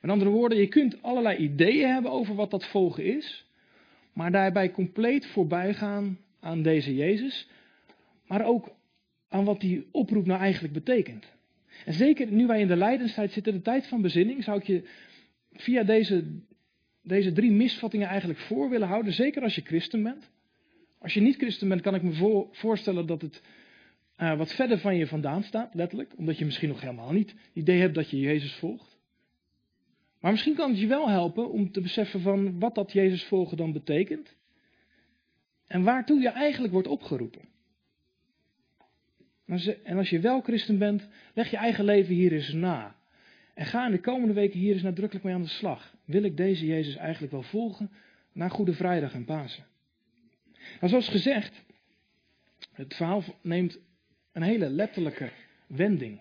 Met 0.00 0.10
andere 0.10 0.30
woorden, 0.30 0.58
je 0.58 0.68
kunt 0.68 1.02
allerlei 1.02 1.36
ideeën 1.36 1.88
hebben 1.88 2.10
over 2.10 2.34
wat 2.34 2.50
dat 2.50 2.66
volgen 2.66 3.04
is, 3.04 3.46
maar 4.12 4.30
daarbij 4.30 4.70
compleet 4.70 5.26
voorbij 5.26 5.74
gaan 5.74 6.18
aan 6.40 6.62
deze 6.62 6.94
Jezus, 6.94 7.48
maar 8.26 8.44
ook 8.44 8.76
aan 9.28 9.44
wat 9.44 9.60
die 9.60 9.88
oproep 9.92 10.26
nou 10.26 10.40
eigenlijk 10.40 10.74
betekent. 10.74 11.36
En 11.84 11.92
zeker 11.92 12.32
nu 12.32 12.46
wij 12.46 12.60
in 12.60 12.68
de 12.68 12.76
lijdenstijd 12.76 13.32
zitten, 13.32 13.52
de 13.52 13.62
tijd 13.62 13.86
van 13.86 14.02
bezinning, 14.02 14.44
zou 14.44 14.58
ik 14.58 14.66
je 14.66 14.88
via 15.52 15.82
deze, 15.82 16.24
deze 17.02 17.32
drie 17.32 17.52
misvattingen 17.52 18.08
eigenlijk 18.08 18.40
voor 18.40 18.70
willen 18.70 18.88
houden, 18.88 19.12
zeker 19.12 19.42
als 19.42 19.54
je 19.54 19.62
christen 19.64 20.02
bent. 20.02 20.30
Als 20.98 21.14
je 21.14 21.20
niet 21.20 21.36
christen 21.36 21.68
bent, 21.68 21.80
kan 21.80 21.94
ik 21.94 22.02
me 22.02 22.12
voor, 22.12 22.48
voorstellen 22.50 23.06
dat 23.06 23.22
het 23.22 23.42
uh, 24.18 24.36
wat 24.36 24.54
verder 24.54 24.78
van 24.78 24.96
je 24.96 25.06
vandaan 25.06 25.42
staat, 25.42 25.74
letterlijk, 25.74 26.12
omdat 26.16 26.38
je 26.38 26.44
misschien 26.44 26.68
nog 26.68 26.80
helemaal 26.80 27.12
niet 27.12 27.30
het 27.30 27.40
idee 27.52 27.80
hebt 27.80 27.94
dat 27.94 28.10
je 28.10 28.18
Jezus 28.18 28.54
volgt. 28.54 28.97
Maar 30.20 30.30
misschien 30.30 30.54
kan 30.54 30.70
het 30.70 30.80
je 30.80 30.86
wel 30.86 31.08
helpen 31.08 31.50
om 31.50 31.72
te 31.72 31.80
beseffen 31.80 32.20
van 32.20 32.58
wat 32.58 32.74
dat 32.74 32.92
Jezus 32.92 33.24
volgen 33.24 33.56
dan 33.56 33.72
betekent. 33.72 34.36
En 35.66 35.82
waartoe 35.82 36.20
je 36.20 36.28
eigenlijk 36.28 36.72
wordt 36.72 36.88
opgeroepen. 36.88 37.48
En 39.84 39.96
als 39.96 40.10
je 40.10 40.20
wel 40.20 40.40
christen 40.40 40.78
bent, 40.78 41.08
leg 41.34 41.50
je 41.50 41.56
eigen 41.56 41.84
leven 41.84 42.14
hier 42.14 42.32
eens 42.32 42.52
na. 42.52 42.96
En 43.54 43.66
ga 43.66 43.86
in 43.86 43.92
de 43.92 44.00
komende 44.00 44.34
weken 44.34 44.58
hier 44.58 44.72
eens 44.72 44.82
nadrukkelijk 44.82 45.24
mee 45.24 45.34
aan 45.34 45.42
de 45.42 45.48
slag. 45.48 45.94
Wil 46.04 46.22
ik 46.22 46.36
deze 46.36 46.66
Jezus 46.66 46.96
eigenlijk 46.96 47.32
wel 47.32 47.42
volgen 47.42 47.90
na 48.32 48.48
Goede 48.48 48.72
Vrijdag 48.72 49.12
en 49.12 49.24
Pasen? 49.24 49.66
Nou, 50.52 50.88
zoals 50.88 51.08
gezegd, 51.08 51.64
het 52.72 52.94
verhaal 52.94 53.22
neemt 53.42 53.78
een 54.32 54.42
hele 54.42 54.68
letterlijke 54.68 55.30
wending. 55.66 56.20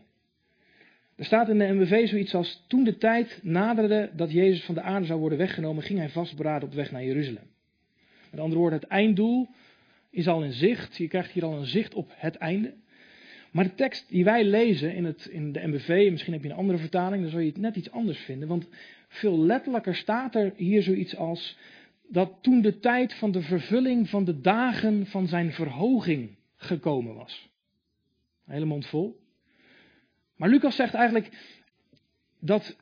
Er 1.17 1.25
staat 1.25 1.49
in 1.49 1.57
de 1.57 1.73
MBV 1.73 2.07
zoiets 2.07 2.35
als: 2.35 2.63
Toen 2.67 2.83
de 2.83 2.97
tijd 2.97 3.39
naderde 3.43 4.09
dat 4.13 4.31
Jezus 4.31 4.63
van 4.63 4.75
de 4.75 4.81
aarde 4.81 5.05
zou 5.05 5.19
worden 5.19 5.37
weggenomen, 5.37 5.83
ging 5.83 5.99
hij 5.99 6.09
vastberaden 6.09 6.67
op 6.67 6.73
weg 6.73 6.91
naar 6.91 7.03
Jeruzalem. 7.03 7.47
Met 8.31 8.39
andere 8.39 8.59
woorden, 8.59 8.79
het 8.79 8.89
einddoel 8.89 9.47
is 10.09 10.27
al 10.27 10.43
in 10.43 10.51
zicht. 10.51 10.97
Je 10.97 11.07
krijgt 11.07 11.31
hier 11.31 11.45
al 11.45 11.57
een 11.57 11.65
zicht 11.65 11.93
op 11.93 12.11
het 12.15 12.35
einde. 12.35 12.73
Maar 13.51 13.63
de 13.63 13.75
tekst 13.75 14.09
die 14.09 14.23
wij 14.23 14.43
lezen 14.43 14.95
in, 14.95 15.05
het, 15.05 15.25
in 15.25 15.51
de 15.51 15.67
MBV, 15.67 16.07
misschien 16.11 16.33
heb 16.33 16.43
je 16.43 16.49
een 16.49 16.55
andere 16.55 16.77
vertaling, 16.77 17.21
dan 17.21 17.31
zul 17.31 17.39
je 17.39 17.47
het 17.47 17.57
net 17.57 17.75
iets 17.75 17.91
anders 17.91 18.19
vinden. 18.19 18.47
Want 18.47 18.67
veel 19.07 19.39
letterlijker 19.39 19.95
staat 19.95 20.35
er 20.35 20.53
hier 20.55 20.81
zoiets 20.81 21.15
als 21.15 21.57
dat 22.07 22.37
toen 22.41 22.61
de 22.61 22.79
tijd 22.79 23.13
van 23.13 23.31
de 23.31 23.41
vervulling 23.41 24.09
van 24.09 24.23
de 24.25 24.41
dagen 24.41 25.05
van 25.05 25.27
zijn 25.27 25.51
verhoging 25.51 26.35
gekomen 26.55 27.15
was. 27.15 27.49
Een 28.45 28.53
hele 28.53 28.81
vol. 28.81 29.25
Maar 30.37 30.49
Lucas 30.49 30.75
zegt 30.75 30.93
eigenlijk 30.93 31.55
dat 32.39 32.77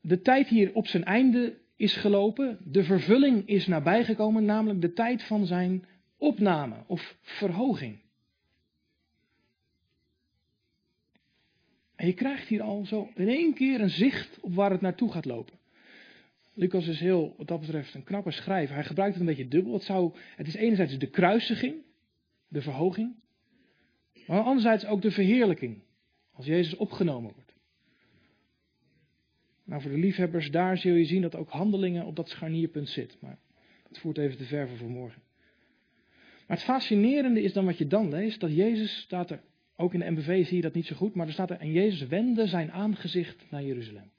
de 0.00 0.20
tijd 0.20 0.48
hier 0.48 0.74
op 0.74 0.86
zijn 0.86 1.04
einde 1.04 1.58
is 1.76 1.96
gelopen, 1.96 2.58
de 2.64 2.84
vervulling 2.84 3.46
is 3.46 3.66
nabijgekomen, 3.66 4.44
namelijk 4.44 4.80
de 4.80 4.92
tijd 4.92 5.22
van 5.22 5.46
zijn 5.46 5.84
opname 6.16 6.84
of 6.86 7.16
verhoging. 7.20 8.00
En 11.94 12.06
je 12.06 12.12
krijgt 12.12 12.48
hier 12.48 12.62
al 12.62 12.86
zo 12.86 13.10
in 13.14 13.28
één 13.28 13.54
keer 13.54 13.80
een 13.80 13.90
zicht 13.90 14.40
op 14.40 14.54
waar 14.54 14.70
het 14.70 14.80
naartoe 14.80 15.12
gaat 15.12 15.24
lopen. 15.24 15.58
Lucas 16.54 16.86
is 16.86 17.00
heel, 17.00 17.34
wat 17.36 17.48
dat 17.48 17.60
betreft, 17.60 17.94
een 17.94 18.04
knappe 18.04 18.30
schrijver. 18.30 18.74
Hij 18.74 18.84
gebruikt 18.84 19.12
het 19.12 19.22
een 19.22 19.28
beetje 19.28 19.48
dubbel. 19.48 19.72
Het, 19.72 19.82
zou, 19.82 20.14
het 20.36 20.46
is 20.46 20.54
enerzijds 20.54 20.98
de 20.98 21.10
kruisiging, 21.10 21.74
de 22.48 22.62
verhoging, 22.62 23.14
maar 24.26 24.40
anderzijds 24.40 24.86
ook 24.86 25.02
de 25.02 25.10
verheerlijking, 25.10 25.82
als 26.38 26.46
Jezus 26.46 26.76
opgenomen 26.76 27.32
wordt. 27.34 27.54
Nou, 29.64 29.82
voor 29.82 29.90
de 29.90 29.98
liefhebbers, 29.98 30.50
daar 30.50 30.78
zul 30.78 30.94
je 30.94 31.04
zien 31.04 31.22
dat 31.22 31.36
ook 31.36 31.50
handelingen 31.50 32.04
op 32.04 32.16
dat 32.16 32.28
scharnierpunt 32.28 32.88
zit. 32.88 33.16
Maar 33.20 33.38
het 33.88 33.98
voert 33.98 34.18
even 34.18 34.36
te 34.36 34.44
ver 34.44 34.68
voor 34.68 34.88
morgen. 34.88 35.22
Maar 36.46 36.56
het 36.56 36.66
fascinerende 36.66 37.42
is 37.42 37.52
dan 37.52 37.64
wat 37.64 37.78
je 37.78 37.86
dan 37.86 38.08
leest, 38.08 38.40
dat 38.40 38.54
Jezus 38.54 38.96
staat 38.96 39.30
er 39.30 39.40
ook 39.76 39.94
in 39.94 40.00
de 40.00 40.10
MBV 40.10 40.46
zie 40.46 40.56
je 40.56 40.62
dat 40.62 40.74
niet 40.74 40.86
zo 40.86 40.96
goed, 40.96 41.14
maar 41.14 41.26
er 41.26 41.32
staat 41.32 41.50
er, 41.50 41.60
en 41.60 41.72
Jezus 41.72 42.08
wendde 42.08 42.46
zijn 42.46 42.72
aangezicht 42.72 43.44
naar 43.50 43.62
Jeruzalem. 43.62 44.10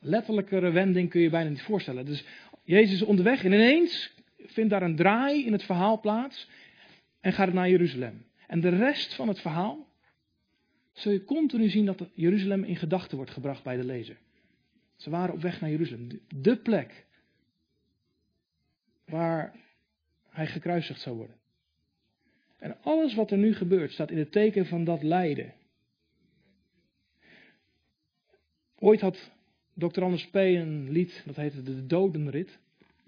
Letterlijkere 0.00 0.70
wending 0.70 1.10
kun 1.10 1.20
je 1.20 1.30
bijna 1.30 1.50
niet 1.50 1.62
voorstellen. 1.62 2.04
Dus 2.04 2.24
Jezus 2.64 2.94
is 2.94 3.02
onderweg 3.02 3.44
en 3.44 3.52
ineens 3.52 4.14
vindt 4.36 4.70
daar 4.70 4.82
een 4.82 4.96
draai 4.96 5.46
in 5.46 5.52
het 5.52 5.62
verhaal 5.62 6.00
plaats 6.00 6.48
en 7.20 7.32
gaat 7.32 7.52
naar 7.52 7.70
Jeruzalem. 7.70 8.24
En 8.46 8.60
de 8.60 8.68
rest 8.68 9.14
van 9.14 9.28
het 9.28 9.40
verhaal 9.40 9.87
zul 10.98 11.12
je 11.12 11.24
continu 11.24 11.68
zien 11.68 11.86
dat 11.86 12.08
Jeruzalem 12.14 12.64
in 12.64 12.76
gedachten 12.76 13.16
wordt 13.16 13.32
gebracht 13.32 13.62
bij 13.62 13.76
de 13.76 13.84
lezer. 13.84 14.16
Ze 14.96 15.10
waren 15.10 15.34
op 15.34 15.40
weg 15.40 15.60
naar 15.60 15.70
Jeruzalem, 15.70 16.08
de 16.28 16.56
plek 16.56 17.06
waar 19.04 19.54
hij 20.28 20.46
gekruisigd 20.46 21.00
zou 21.00 21.16
worden. 21.16 21.36
En 22.58 22.82
alles 22.82 23.14
wat 23.14 23.30
er 23.30 23.38
nu 23.38 23.54
gebeurt 23.54 23.92
staat 23.92 24.10
in 24.10 24.18
het 24.18 24.32
teken 24.32 24.66
van 24.66 24.84
dat 24.84 25.02
lijden. 25.02 25.54
Ooit 28.78 29.00
had 29.00 29.30
Dr. 29.74 30.02
Anders 30.02 30.26
P. 30.26 30.34
een 30.34 30.90
lied, 30.90 31.22
dat 31.26 31.36
heette 31.36 31.62
De 31.62 31.86
Dodenrit. 31.86 32.58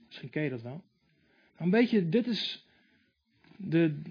Misschien 0.06 0.30
ken 0.30 0.42
je 0.42 0.50
dat 0.50 0.62
wel. 0.62 0.82
Nou, 1.52 1.64
een 1.64 1.70
beetje, 1.70 2.08
dit 2.08 2.26
is 2.26 2.66
de, 3.56 4.02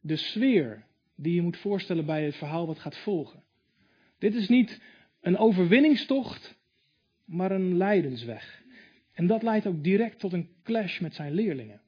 de 0.00 0.16
sfeer 0.16 0.86
die 1.20 1.34
je 1.34 1.42
moet 1.42 1.56
voorstellen 1.56 2.06
bij 2.06 2.24
het 2.24 2.36
verhaal 2.36 2.66
wat 2.66 2.78
gaat 2.78 2.96
volgen. 2.96 3.42
Dit 4.18 4.34
is 4.34 4.48
niet 4.48 4.80
een 5.20 5.36
overwinningstocht, 5.36 6.58
maar 7.24 7.50
een 7.50 7.76
lijdensweg. 7.76 8.62
En 9.12 9.26
dat 9.26 9.42
leidt 9.42 9.66
ook 9.66 9.84
direct 9.84 10.18
tot 10.18 10.32
een 10.32 10.48
clash 10.62 11.00
met 11.00 11.14
zijn 11.14 11.32
leerlingen. 11.32 11.80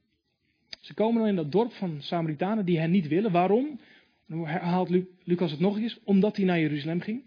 Ze 0.79 0.93
komen 0.93 1.19
dan 1.19 1.29
in 1.29 1.35
dat 1.35 1.51
dorp 1.51 1.73
van 1.73 2.01
Samaritanen 2.01 2.65
die 2.65 2.79
hen 2.79 2.91
niet 2.91 3.07
willen. 3.07 3.31
Waarom? 3.31 3.79
Dan 4.27 4.47
herhaalt 4.47 4.89
Lucas 5.23 5.51
het 5.51 5.59
nog 5.59 5.77
eens. 5.77 5.99
Omdat 6.03 6.35
hij 6.35 6.45
naar 6.45 6.59
Jeruzalem 6.59 7.01
ging. 7.01 7.23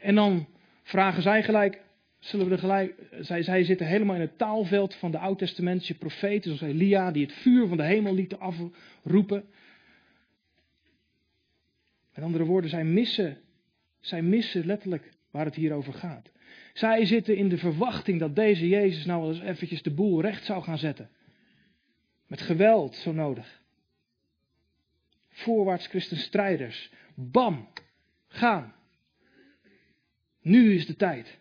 En 0.00 0.14
dan 0.14 0.46
vragen 0.82 1.22
zij 1.22 1.42
gelijk, 1.42 1.80
zullen 2.18 2.46
we 2.46 2.52
er 2.52 2.58
gelijk, 2.58 2.94
zij, 3.20 3.42
zij 3.42 3.64
zitten 3.64 3.86
helemaal 3.86 4.14
in 4.14 4.20
het 4.20 4.38
taalveld 4.38 4.94
van 4.94 5.10
de 5.10 5.18
Oud-testamentische 5.18 5.98
profeten, 5.98 6.56
zoals 6.56 6.74
Elia, 6.74 7.10
die 7.10 7.26
het 7.26 7.34
vuur 7.34 7.66
van 7.68 7.76
de 7.76 7.82
hemel 7.82 8.14
lieten 8.14 8.40
afroepen. 8.40 9.44
Met 12.14 12.24
andere 12.24 12.44
woorden, 12.44 12.70
zij 12.70 12.84
missen, 12.84 13.40
zij 14.00 14.22
missen 14.22 14.66
letterlijk 14.66 15.12
waar 15.30 15.44
het 15.44 15.54
hier 15.54 15.72
over 15.72 15.92
gaat. 15.92 16.30
Zij 16.72 17.04
zitten 17.06 17.36
in 17.36 17.48
de 17.48 17.58
verwachting 17.58 18.20
dat 18.20 18.36
deze 18.36 18.68
Jezus 18.68 19.04
nou 19.04 19.28
eens 19.28 19.40
eventjes 19.40 19.82
de 19.82 19.94
boel 19.94 20.20
recht 20.20 20.44
zou 20.44 20.62
gaan 20.62 20.78
zetten. 20.78 21.10
Met 22.26 22.40
geweld 22.40 22.94
zo 22.94 23.12
nodig. 23.12 23.62
Voorwaarts 25.28 25.86
christenstrijders. 25.86 26.90
Bam! 27.14 27.68
Gaan. 28.28 28.74
Nu 30.40 30.74
is 30.74 30.86
de 30.86 30.96
tijd. 30.96 31.38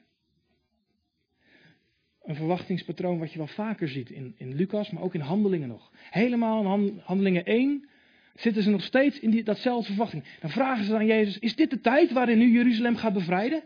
Een 2.23 2.35
verwachtingspatroon 2.35 3.19
wat 3.19 3.31
je 3.31 3.37
wel 3.37 3.47
vaker 3.47 3.87
ziet 3.87 4.09
in, 4.09 4.35
in 4.37 4.55
Lucas, 4.55 4.89
maar 4.89 5.03
ook 5.03 5.13
in 5.13 5.19
handelingen 5.19 5.67
nog. 5.67 5.91
Helemaal 5.93 6.77
in 6.77 7.01
handelingen 7.03 7.45
1 7.45 7.89
zitten 8.33 8.63
ze 8.63 8.69
nog 8.69 8.83
steeds 8.83 9.19
in 9.19 9.29
die, 9.29 9.43
datzelfde 9.43 9.87
verwachting. 9.87 10.23
Dan 10.39 10.49
vragen 10.49 10.85
ze 10.85 10.95
aan 10.95 11.05
Jezus, 11.05 11.39
is 11.39 11.55
dit 11.55 11.69
de 11.69 11.81
tijd 11.81 12.11
waarin 12.11 12.37
nu 12.37 12.51
Jeruzalem 12.51 12.95
gaat 12.95 13.13
bevrijden? 13.13 13.63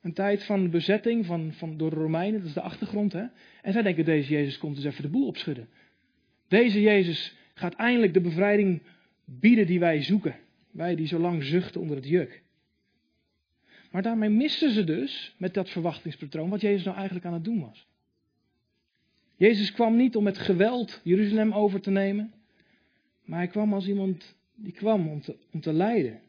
Een 0.00 0.12
tijd 0.12 0.44
van 0.44 0.70
bezetting 0.70 1.26
van, 1.26 1.52
van, 1.52 1.76
door 1.76 1.90
de 1.90 1.96
Romeinen, 1.96 2.38
dat 2.38 2.48
is 2.48 2.54
de 2.54 2.60
achtergrond. 2.60 3.12
Hè? 3.12 3.24
En 3.62 3.72
zij 3.72 3.82
denken, 3.82 4.04
deze 4.04 4.32
Jezus 4.32 4.58
komt 4.58 4.76
dus 4.76 4.84
even 4.84 5.02
de 5.02 5.08
boel 5.08 5.26
opschudden. 5.26 5.68
Deze 6.48 6.80
Jezus 6.80 7.36
gaat 7.54 7.74
eindelijk 7.74 8.14
de 8.14 8.20
bevrijding 8.20 8.82
bieden 9.24 9.66
die 9.66 9.80
wij 9.80 10.02
zoeken. 10.02 10.36
Wij 10.70 10.94
die 10.94 11.06
zo 11.06 11.18
lang 11.18 11.44
zuchten 11.44 11.80
onder 11.80 11.96
het 11.96 12.08
juk. 12.08 12.42
Maar 13.90 14.02
daarmee 14.02 14.28
missen 14.28 14.70
ze 14.70 14.84
dus, 14.84 15.34
met 15.36 15.54
dat 15.54 15.70
verwachtingspatroon, 15.70 16.50
wat 16.50 16.60
Jezus 16.60 16.84
nou 16.84 16.96
eigenlijk 16.96 17.26
aan 17.26 17.32
het 17.32 17.44
doen 17.44 17.60
was. 17.60 17.86
Jezus 19.36 19.72
kwam 19.72 19.96
niet 19.96 20.16
om 20.16 20.24
met 20.24 20.38
geweld 20.38 21.00
Jeruzalem 21.04 21.52
over 21.52 21.80
te 21.80 21.90
nemen, 21.90 22.32
maar 23.24 23.38
hij 23.38 23.48
kwam 23.48 23.72
als 23.72 23.86
iemand 23.86 24.36
die 24.54 24.72
kwam 24.72 25.08
om 25.08 25.20
te, 25.20 25.36
om 25.52 25.60
te 25.60 25.72
lijden. 25.72 26.20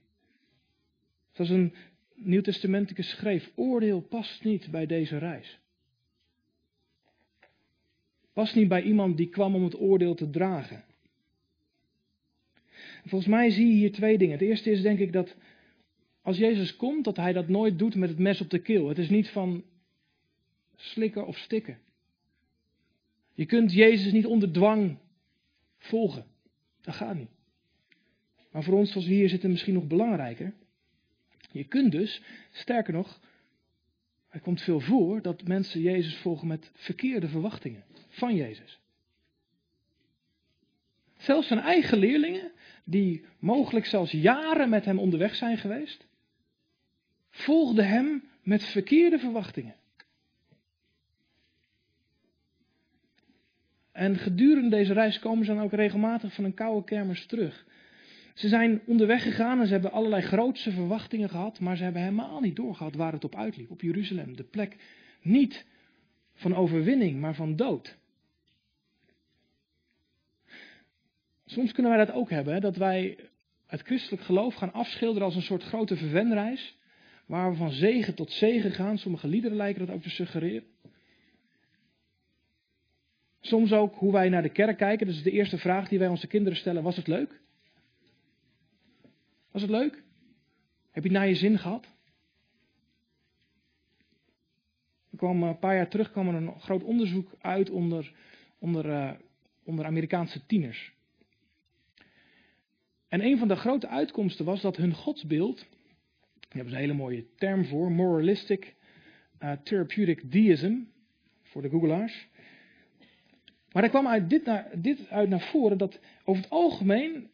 Zoals 1.32 1.50
een 1.50 1.74
Nieuwtestamenticus 2.16 3.10
schreef, 3.10 3.52
oordeel 3.56 4.02
past 4.02 4.44
niet 4.44 4.72
bij 4.72 4.86
deze 4.86 5.18
reis. 5.18 5.60
Past 8.34 8.56
niet 8.56 8.68
bij 8.68 8.84
iemand 8.84 9.18
die 9.18 9.30
kwam 9.30 9.56
om 9.56 9.64
het 9.64 9.80
oordeel 9.80 10.16
te 10.16 10.30
dragen. 10.30 10.84
Volgens 13.02 13.32
mij 13.32 13.50
zie 13.50 13.68
je 13.68 13.74
hier 13.74 13.92
twee 13.92 14.18
dingen. 14.18 14.38
Het 14.38 14.48
eerste 14.48 14.72
is 14.72 14.82
denk 14.82 15.00
ik 15.00 15.14
dat 15.14 15.36
als 16.22 16.38
Jezus 16.38 16.76
komt, 16.76 17.04
dat 17.04 17.18
hij 17.18 17.34
dat 17.34 17.48
nooit 17.48 17.80
doet 17.80 17.96
met 17.96 18.10
het 18.10 18.20
mes 18.20 18.42
op 18.42 18.50
de 18.50 18.60
keel. 18.60 18.88
Het 18.88 18.98
is 18.98 19.10
niet 19.10 19.30
van 19.30 19.64
slikken 20.76 21.28
of 21.28 21.38
stikken. 21.38 21.80
Je 23.34 23.46
kunt 23.46 23.74
Jezus 23.74 24.12
niet 24.12 24.26
onder 24.26 24.52
dwang 24.52 24.98
volgen. 25.78 26.26
Dat 26.84 26.96
gaat 26.96 27.16
niet. 27.16 27.32
Maar 28.52 28.64
voor 28.64 28.78
ons 28.78 28.92
zoals 28.92 29.08
we 29.08 29.14
hier 29.14 29.30
zitten 29.30 29.52
misschien 29.52 29.74
nog 29.74 29.88
belangrijker. 29.88 30.54
Je 31.52 31.64
kunt 31.64 31.92
dus, 31.92 32.22
sterker 32.52 32.94
nog, 32.94 33.20
het 34.30 34.42
komt 34.42 34.62
veel 34.62 34.80
voor 34.80 35.22
dat 35.22 35.48
mensen 35.48 35.82
Jezus 35.82 36.16
volgen 36.18 36.48
met 36.48 36.72
verkeerde 36.74 37.28
verwachtingen 37.28 37.84
van 38.10 38.36
Jezus. 38.36 38.80
Zelfs 41.18 41.48
zijn 41.48 41.60
eigen 41.60 41.98
leerlingen, 41.98 42.52
die 42.84 43.26
mogelijk 43.40 43.86
zelfs 43.86 44.12
jaren 44.12 44.70
met 44.70 44.86
hem 44.86 45.00
onderweg 45.00 45.36
zijn 45.36 45.58
geweest, 45.58 46.08
volgden 47.30 47.88
hem 47.88 48.24
met 48.42 48.64
verkeerde 48.64 49.20
verwachtingen. 49.20 49.76
En 53.94 54.18
gedurende 54.18 54.70
deze 54.70 54.94
reis 54.94 55.20
komen 55.20 55.46
ze 55.46 55.54
dan 55.54 55.64
ook 55.64 55.72
regelmatig 55.72 56.34
van 56.34 56.44
een 56.44 56.54
koude 56.54 56.86
kermis 56.86 57.26
terug. 57.26 57.66
Ze 58.34 58.48
zijn 58.48 58.82
onderweg 58.86 59.24
gegaan 59.24 59.60
en 59.60 59.66
ze 59.66 59.74
hebben 59.74 59.92
allerlei 59.92 60.22
grootse 60.22 60.72
verwachtingen 60.72 61.30
gehad, 61.30 61.60
maar 61.60 61.78
ze 61.78 61.84
hebben 61.84 62.02
helemaal 62.02 62.40
niet 62.40 62.56
doorgehad 62.56 62.96
waar 62.96 63.12
het 63.12 63.24
op 63.24 63.36
uitliep, 63.36 63.72
op 63.72 63.82
Jeruzalem. 63.82 64.36
De 64.36 64.44
plek 64.44 64.78
niet 65.22 65.66
van 66.34 66.56
overwinning, 66.56 67.20
maar 67.20 67.36
van 67.36 67.56
dood. 67.56 67.98
Soms 71.46 71.72
kunnen 71.72 71.92
wij 71.92 72.06
dat 72.06 72.16
ook 72.16 72.30
hebben, 72.30 72.62
dat 72.62 72.76
wij 72.76 73.18
het 73.68 73.82
christelijk 73.82 74.24
geloof 74.24 74.56
gaan 74.56 74.74
afschilderen 74.74 75.24
als 75.24 75.36
een 75.36 75.42
soort 75.42 75.64
grote 75.64 75.96
verwenreis, 75.96 76.78
waar 77.26 77.52
we 77.52 77.58
van 77.58 77.72
zegen 77.72 78.16
tot 78.16 78.32
zegen 78.32 78.72
gaan. 78.72 78.98
Sommige 78.98 79.28
liederen 79.28 79.58
lijken 79.58 79.86
dat 79.86 79.96
ook 79.96 80.02
te 80.02 80.10
suggereren. 80.10 80.73
Soms 83.46 83.74
ook 83.74 83.96
hoe 83.96 84.12
wij 84.12 84.30
naar 84.30 84.42
de 84.42 84.50
kerk 84.50 84.78
kijken. 84.78 85.08
Is 85.08 85.24
de 85.24 85.32
eerste 85.32 85.58
vraag 85.58 85.88
die 85.88 86.00
wij 86.00 86.08
onze 86.08 86.28
kinderen 86.28 86.58
stellen. 86.58 86.84
Was 86.84 86.96
het 86.96 87.08
leuk? 87.08 87.42
Was 89.52 89.62
het 89.62 89.72
leuk? 89.72 90.04
Heb 90.92 91.04
je 91.04 91.10
het 91.10 91.18
naar 91.18 91.28
je 91.28 91.36
zin 91.36 91.60
gehad? 91.60 91.86
Er 95.12 95.18
kwam 95.18 95.44
een 95.44 95.60
paar 95.60 95.76
jaar 95.76 95.90
terug 95.90 96.12
kwam 96.12 96.28
er 96.28 96.34
een 96.34 96.60
groot 96.60 96.84
onderzoek 96.84 97.32
uit 97.40 97.70
onder, 97.70 98.14
onder, 98.60 98.86
uh, 98.86 99.12
onder 99.64 99.86
Amerikaanse 99.86 100.46
tieners. 100.46 100.94
En 103.08 103.26
een 103.26 103.38
van 103.38 103.48
de 103.48 103.56
grote 103.56 103.88
uitkomsten 103.88 104.46
was 104.46 104.62
dat 104.62 104.78
hun 104.78 104.94
godsbeeld, 104.94 105.58
daar 105.58 105.68
hebben 106.50 106.70
ze 106.70 106.76
een 106.76 106.82
hele 106.82 106.94
mooie 106.94 107.26
term 107.36 107.66
voor, 107.66 107.92
moralistic 107.92 108.76
uh, 109.40 109.52
therapeutic 109.52 110.32
deism, 110.32 110.76
voor 111.42 111.62
de 111.62 111.70
googelaars. 111.70 112.28
Maar 113.74 113.84
er 113.84 113.90
kwam 113.90 114.08
uit 114.08 114.30
dit, 114.30 114.46
naar, 114.46 114.68
dit 114.76 115.10
uit 115.10 115.30
naar 115.30 115.42
voren 115.42 115.78
dat 115.78 116.00
over 116.24 116.42
het 116.42 116.52
algemeen 116.52 117.30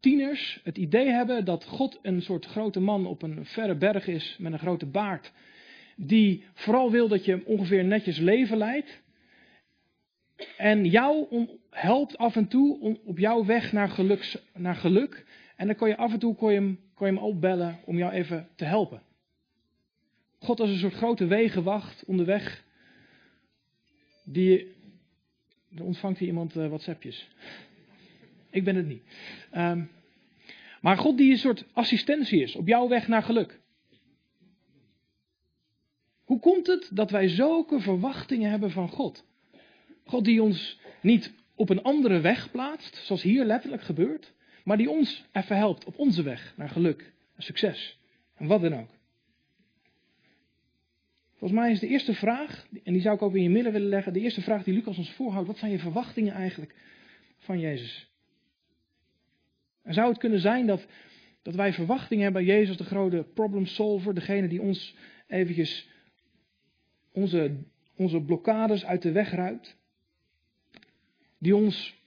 tieners 0.00 0.60
het 0.64 0.78
idee 0.78 1.08
hebben 1.08 1.44
dat 1.44 1.64
God 1.64 1.98
een 2.02 2.22
soort 2.22 2.46
grote 2.46 2.80
man 2.80 3.06
op 3.06 3.22
een 3.22 3.44
verre 3.44 3.76
berg 3.76 4.06
is 4.06 4.36
met 4.38 4.52
een 4.52 4.58
grote 4.58 4.86
baard. 4.86 5.32
Die 5.96 6.44
vooral 6.54 6.90
wil 6.90 7.08
dat 7.08 7.24
je 7.24 7.46
ongeveer 7.46 7.84
netjes 7.84 8.18
leven 8.18 8.56
leidt. 8.56 9.02
En 10.56 10.84
jou 10.84 11.46
helpt 11.70 12.18
af 12.18 12.36
en 12.36 12.48
toe 12.48 12.98
op 13.04 13.18
jouw 13.18 13.44
weg 13.44 13.72
naar 13.72 13.88
geluk. 13.88 14.42
Naar 14.54 14.76
geluk. 14.76 15.24
En 15.56 15.66
dan 15.66 15.76
kon 15.76 15.88
je 15.88 15.96
af 15.96 16.12
en 16.12 16.18
toe 16.18 16.34
kon 16.34 16.52
je 16.52 16.58
hem, 16.58 16.78
kon 16.94 17.06
je 17.06 17.12
hem 17.12 17.22
opbellen 17.22 17.78
om 17.84 17.98
jou 17.98 18.12
even 18.12 18.48
te 18.56 18.64
helpen. 18.64 19.02
God 20.38 20.60
als 20.60 20.70
een 20.70 20.78
soort 20.78 20.94
grote 20.94 21.26
wegenwacht 21.26 22.04
onderweg. 22.04 22.64
Die. 24.24 24.76
Ontvangt 25.80 26.18
hier 26.18 26.28
iemand 26.28 26.56
uh, 26.56 26.66
WhatsAppjes. 26.66 27.28
Ik 28.50 28.64
ben 28.64 28.76
het 28.76 28.86
niet. 28.86 29.02
Um, 29.56 29.90
maar 30.80 30.96
God 30.96 31.16
die 31.16 31.30
een 31.30 31.38
soort 31.38 31.64
assistentie 31.72 32.42
is 32.42 32.56
op 32.56 32.66
jouw 32.66 32.88
weg 32.88 33.08
naar 33.08 33.22
geluk. 33.22 33.60
Hoe 36.24 36.40
komt 36.40 36.66
het 36.66 36.90
dat 36.92 37.10
wij 37.10 37.28
zulke 37.28 37.80
verwachtingen 37.80 38.50
hebben 38.50 38.70
van 38.70 38.88
God? 38.88 39.24
God 40.04 40.24
die 40.24 40.42
ons 40.42 40.80
niet 41.00 41.32
op 41.54 41.68
een 41.68 41.82
andere 41.82 42.20
weg 42.20 42.50
plaatst, 42.50 42.96
zoals 42.96 43.22
hier 43.22 43.44
letterlijk 43.44 43.82
gebeurt, 43.82 44.32
maar 44.64 44.76
die 44.76 44.90
ons 44.90 45.24
even 45.32 45.56
helpt 45.56 45.84
op 45.84 45.98
onze 45.98 46.22
weg 46.22 46.54
naar 46.56 46.68
geluk 46.68 47.12
succes 47.38 47.98
en 48.34 48.46
wat 48.46 48.60
dan 48.60 48.74
ook. 48.74 48.97
Volgens 51.38 51.60
mij 51.60 51.70
is 51.70 51.80
de 51.80 51.86
eerste 51.86 52.14
vraag, 52.14 52.66
en 52.84 52.92
die 52.92 53.02
zou 53.02 53.14
ik 53.14 53.22
ook 53.22 53.34
in 53.34 53.42
je 53.42 53.50
midden 53.50 53.72
willen 53.72 53.88
leggen, 53.88 54.12
de 54.12 54.20
eerste 54.20 54.40
vraag 54.40 54.64
die 54.64 54.74
Lucas 54.74 54.98
ons 54.98 55.10
voorhoudt, 55.10 55.46
wat 55.46 55.58
zijn 55.58 55.70
je 55.70 55.78
verwachtingen 55.78 56.34
eigenlijk 56.34 56.74
van 57.36 57.60
Jezus? 57.60 58.10
En 59.82 59.94
zou 59.94 60.08
het 60.08 60.18
kunnen 60.18 60.40
zijn 60.40 60.66
dat, 60.66 60.86
dat 61.42 61.54
wij 61.54 61.72
verwachtingen 61.72 62.24
hebben 62.24 62.44
bij 62.44 62.54
Jezus, 62.54 62.76
de 62.76 62.84
grote 62.84 63.26
problem 63.34 63.66
solver, 63.66 64.14
degene 64.14 64.48
die 64.48 64.62
ons 64.62 64.96
eventjes 65.26 65.88
onze, 67.12 67.56
onze 67.96 68.20
blokkades 68.20 68.84
uit 68.84 69.02
de 69.02 69.12
weg 69.12 69.30
ruimt? 69.30 69.76
Die 71.38 71.56
ons 71.56 72.02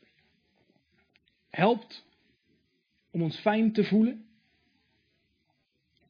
helpt 1.50 2.06
om 3.12 3.22
ons 3.22 3.38
fijn 3.38 3.72
te 3.72 3.84
voelen? 3.84 4.26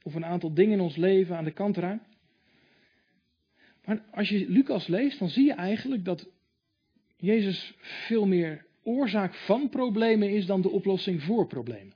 Of 0.04 0.16
een 0.16 0.26
aantal 0.26 0.54
dingen 0.54 0.74
in 0.74 0.82
ons 0.82 0.96
leven 0.96 1.38
aan 1.38 1.44
de 1.44 1.52
kant 1.52 1.78
ruimt? 1.78 2.11
Maar 3.86 4.04
als 4.12 4.30
je 4.30 4.50
Lucas 4.50 4.88
leest, 4.88 5.20
dan 5.20 5.30
zie 5.30 5.46
je 5.46 5.54
eigenlijk 5.54 6.06
dat 6.06 6.30
Jezus 7.18 7.74
veel 7.78 8.28
meer 8.28 8.66
oorzaak 8.84 9.34
van 9.34 9.70
problemen 9.70 10.30
is 10.30 10.46
dan 10.46 10.62
de 10.62 10.70
oplossing 10.70 11.24
voor 11.24 11.48
problemen. 11.48 11.94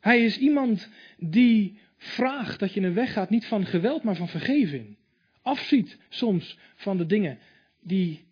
Hij 0.00 0.24
is 0.24 0.38
iemand 0.38 0.88
die 1.18 1.78
vraagt 1.96 2.60
dat 2.60 2.72
je 2.72 2.80
een 2.80 2.94
weg 2.94 3.12
gaat, 3.12 3.30
niet 3.30 3.46
van 3.46 3.66
geweld, 3.66 4.02
maar 4.02 4.16
van 4.16 4.28
vergeving. 4.28 4.96
Afziet 5.42 5.98
soms 6.08 6.58
van 6.74 6.96
de 6.96 7.06
dingen 7.06 7.38
die. 7.80 8.24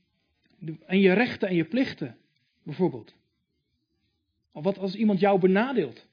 en 0.87 1.01
je 1.01 1.13
rechten 1.13 1.49
en 1.49 1.55
je 1.55 1.65
plichten, 1.65 2.17
bijvoorbeeld. 2.63 3.15
Of 4.53 4.65
wat 4.65 4.79
als 4.79 4.95
iemand 4.95 5.21
jou 5.21 5.41
benadeelt? 5.41 6.07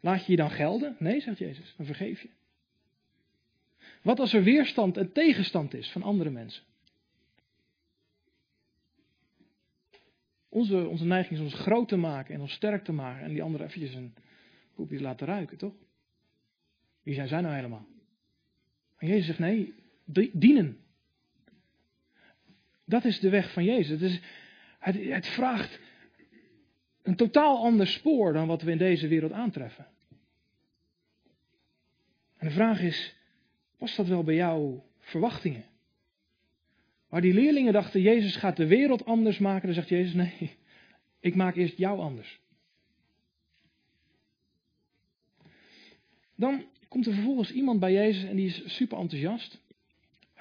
Laat 0.00 0.26
je 0.26 0.30
je 0.30 0.38
dan 0.38 0.50
gelden? 0.50 0.96
Nee, 0.98 1.20
zegt 1.20 1.38
Jezus, 1.38 1.74
dan 1.76 1.86
vergeef 1.86 2.22
je. 2.22 2.28
Wat 4.02 4.20
als 4.20 4.32
er 4.32 4.42
weerstand 4.42 4.96
en 4.96 5.12
tegenstand 5.12 5.74
is 5.74 5.90
van 5.90 6.02
andere 6.02 6.30
mensen? 6.30 6.62
Onze, 10.48 10.86
onze 10.86 11.04
neiging 11.04 11.38
is 11.38 11.44
ons 11.44 11.62
groot 11.62 11.88
te 11.88 11.96
maken 11.96 12.34
en 12.34 12.40
ons 12.40 12.52
sterk 12.52 12.84
te 12.84 12.92
maken. 12.92 13.24
En 13.24 13.32
die 13.32 13.42
anderen 13.42 13.66
eventjes 13.66 13.94
een 13.94 14.14
poepje 14.74 15.00
laten 15.00 15.26
ruiken, 15.26 15.56
toch? 15.58 15.74
Wie 17.02 17.14
zijn 17.14 17.28
zij 17.28 17.40
nou 17.40 17.54
helemaal? 17.54 17.86
En 18.96 19.08
Jezus 19.08 19.26
zegt 19.26 19.38
nee, 19.38 19.74
dienen. 20.32 20.78
Dat 22.84 23.04
is 23.04 23.20
de 23.20 23.28
weg 23.28 23.52
van 23.52 23.64
Jezus. 23.64 24.00
Is, 24.00 24.20
het, 24.78 25.04
het 25.04 25.26
vraagt 25.26 25.80
een 27.02 27.16
totaal 27.16 27.64
ander 27.64 27.86
spoor 27.86 28.32
dan 28.32 28.46
wat 28.46 28.62
we 28.62 28.70
in 28.70 28.78
deze 28.78 29.08
wereld 29.08 29.32
aantreffen. 29.32 29.86
En 32.36 32.46
de 32.46 32.54
vraag 32.54 32.80
is, 32.80 33.16
past 33.80 33.96
dat 33.96 34.06
wel 34.06 34.22
bij 34.22 34.34
jouw 34.34 34.84
verwachtingen? 34.98 35.64
Maar 37.08 37.20
die 37.20 37.34
leerlingen 37.34 37.72
dachten, 37.72 38.00
Jezus 38.00 38.36
gaat 38.36 38.56
de 38.56 38.66
wereld 38.66 39.04
anders 39.04 39.38
maken. 39.38 39.66
Dan 39.66 39.74
zegt 39.74 39.88
Jezus, 39.88 40.14
nee, 40.14 40.56
ik 41.20 41.34
maak 41.34 41.56
eerst 41.56 41.76
jou 41.76 42.00
anders. 42.00 42.40
Dan 46.34 46.64
komt 46.88 47.06
er 47.06 47.14
vervolgens 47.14 47.52
iemand 47.52 47.80
bij 47.80 47.92
Jezus 47.92 48.24
en 48.24 48.36
die 48.36 48.46
is 48.46 48.62
super 48.76 48.98
enthousiast. 48.98 49.60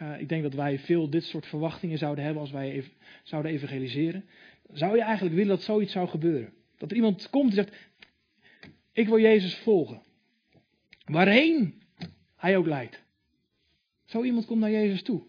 Uh, 0.02 0.20
ik 0.20 0.30
denk 0.30 0.44
dat 0.44 0.54
wij 0.54 0.80
veel 0.80 1.10
dit 1.10 1.24
soort 1.24 1.46
verwachtingen 1.46 1.98
zouden 1.98 2.24
hebben 2.24 2.42
als 2.42 2.52
wij 2.52 2.84
zouden 3.24 3.52
evangeliseren. 3.52 4.26
Zou 4.72 4.96
je 4.96 5.02
eigenlijk 5.02 5.36
willen 5.36 5.56
dat 5.56 5.64
zoiets 5.64 5.92
zou 5.92 6.08
gebeuren? 6.08 6.54
Dat 6.78 6.90
er 6.90 6.96
iemand 6.96 7.30
komt 7.30 7.50
en 7.50 7.56
zegt, 7.56 7.76
ik 8.94 9.08
wil 9.08 9.20
Jezus 9.20 9.56
volgen. 9.56 10.02
Waarheen 11.06 11.82
hij 12.36 12.58
ook 12.58 12.66
leidt. 12.66 13.04
Zo 14.10 14.24
iemand 14.24 14.46
komt 14.46 14.60
naar 14.60 14.72
Jezus 14.72 15.02
toe. 15.02 15.22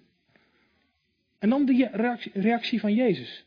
En 1.38 1.48
dan 1.48 1.66
die 1.66 1.88
reactie 2.32 2.80
van 2.80 2.94
Jezus. 2.94 3.46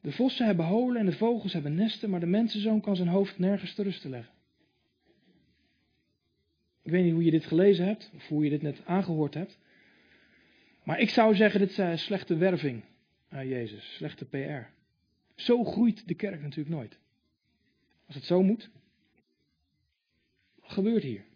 De 0.00 0.12
vossen 0.12 0.46
hebben 0.46 0.64
holen 0.64 1.00
en 1.00 1.06
de 1.06 1.12
vogels 1.12 1.52
hebben 1.52 1.74
nesten, 1.74 2.10
maar 2.10 2.20
de 2.20 2.26
mensenzoon 2.26 2.80
kan 2.80 2.96
zijn 2.96 3.08
hoofd 3.08 3.38
nergens 3.38 3.74
te 3.74 3.82
rusten 3.82 4.10
leggen. 4.10 4.34
Ik 6.82 6.90
weet 6.90 7.04
niet 7.04 7.12
hoe 7.12 7.24
je 7.24 7.30
dit 7.30 7.46
gelezen 7.46 7.86
hebt, 7.86 8.10
of 8.14 8.28
hoe 8.28 8.44
je 8.44 8.50
dit 8.50 8.62
net 8.62 8.86
aangehoord 8.86 9.34
hebt. 9.34 9.58
Maar 10.82 11.00
ik 11.00 11.10
zou 11.10 11.34
zeggen, 11.34 11.60
dit 11.60 11.78
is 11.78 12.04
slechte 12.04 12.36
werving 12.36 12.82
aan 13.28 13.48
Jezus, 13.48 13.94
slechte 13.94 14.24
PR. 14.24 14.72
Zo 15.34 15.64
groeit 15.64 16.08
de 16.08 16.14
kerk 16.14 16.42
natuurlijk 16.42 16.76
nooit. 16.76 16.98
Als 18.06 18.14
het 18.14 18.24
zo 18.24 18.42
moet. 18.42 18.70
Wat 20.60 20.72
gebeurt 20.72 21.02
hier? 21.02 21.30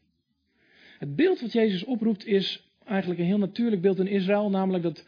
Het 0.98 1.16
beeld 1.16 1.40
wat 1.40 1.52
Jezus 1.52 1.84
oproept 1.84 2.26
is 2.26 2.70
eigenlijk 2.84 3.20
een 3.20 3.26
heel 3.26 3.38
natuurlijk 3.38 3.82
beeld 3.82 3.98
in 3.98 4.06
Israël, 4.06 4.50
namelijk 4.50 4.82
dat 4.82 5.06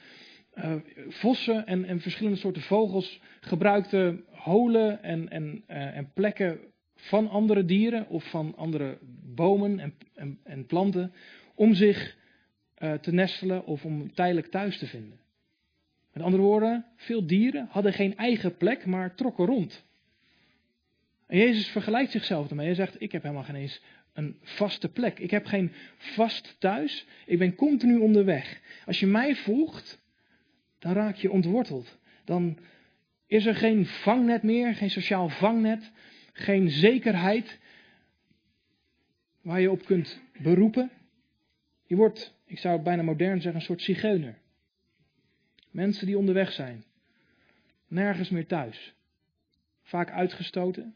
uh, 0.55 0.75
vossen 1.09 1.67
en, 1.67 1.85
en, 1.85 2.01
verschillende 2.01 2.39
soorten 2.39 2.63
vogels 2.63 3.21
gebruikten 3.41 4.25
holen 4.31 5.03
en, 5.03 5.29
en, 5.29 5.65
uh, 5.69 5.97
en, 5.97 6.11
plekken 6.15 6.61
van 6.95 7.29
andere 7.29 7.65
dieren 7.65 8.09
of 8.09 8.25
van 8.25 8.57
andere 8.57 8.99
bomen 9.35 9.79
en, 9.79 9.95
en, 10.15 10.39
en 10.45 10.67
planten 10.67 11.13
om 11.55 11.75
zich 11.75 12.17
uh, 12.79 12.93
te 12.93 13.13
nestelen 13.13 13.67
of 13.67 13.85
om 13.85 14.15
tijdelijk 14.15 14.47
thuis 14.47 14.79
te 14.79 14.87
vinden. 14.87 15.19
Met 16.13 16.23
andere 16.23 16.43
woorden, 16.43 16.85
veel 16.97 17.27
dieren 17.27 17.67
hadden 17.71 17.93
geen 17.93 18.17
eigen 18.17 18.57
plek, 18.57 18.87
maar 18.87 19.15
trokken 19.15 19.47
rond. 19.47 19.87
En 21.27 21.39
Jezus 21.39 21.69
vergelijkt 21.69 22.11
zichzelf 22.11 22.49
ermee. 22.49 22.67
Hij 22.67 22.75
zegt: 22.75 23.01
Ik 23.03 23.13
heb 23.13 23.23
helemaal 23.23 23.45
geen 23.45 23.55
eens 23.55 23.83
een 24.19 24.37
vaste 24.43 24.89
plek. 24.89 25.19
Ik 25.19 25.31
heb 25.31 25.47
geen 25.47 25.73
vast 25.97 26.57
thuis. 26.59 27.07
Ik 27.27 27.39
ben 27.39 27.55
continu 27.55 27.99
onderweg. 27.99 28.61
Als 28.87 29.01
je 29.01 29.07
mij 29.07 29.37
volgt, 29.37 30.03
dan 30.79 30.93
raak 30.93 31.17
je 31.17 31.31
ontworteld. 31.31 31.99
Dan 32.25 32.59
is 33.27 33.47
er 33.47 33.55
geen 33.55 33.87
vangnet 33.87 34.43
meer, 34.43 34.75
geen 34.75 34.91
sociaal 34.91 35.29
vangnet, 35.29 35.91
geen 36.33 36.71
zekerheid 36.71 37.59
waar 39.43 39.61
je 39.61 39.71
op 39.71 39.85
kunt 39.85 40.21
beroepen. 40.39 40.91
Je 41.87 41.97
wordt, 41.97 42.35
ik 42.45 42.59
zou 42.59 42.75
het 42.75 42.85
bijna 42.85 43.03
modern 43.03 43.41
zeggen, 43.41 43.61
een 43.61 43.67
soort 43.67 43.83
zigeuner. 43.83 44.39
Mensen 45.71 46.07
die 46.07 46.19
onderweg 46.19 46.53
zijn, 46.53 46.85
nergens 47.87 48.29
meer 48.29 48.47
thuis, 48.47 48.95
vaak 49.83 50.11
uitgestoten, 50.11 50.95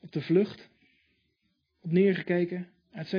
op 0.00 0.12
de 0.12 0.20
vlucht, 0.20 0.68
neergekeken, 1.92 2.68
etc. 2.92 3.12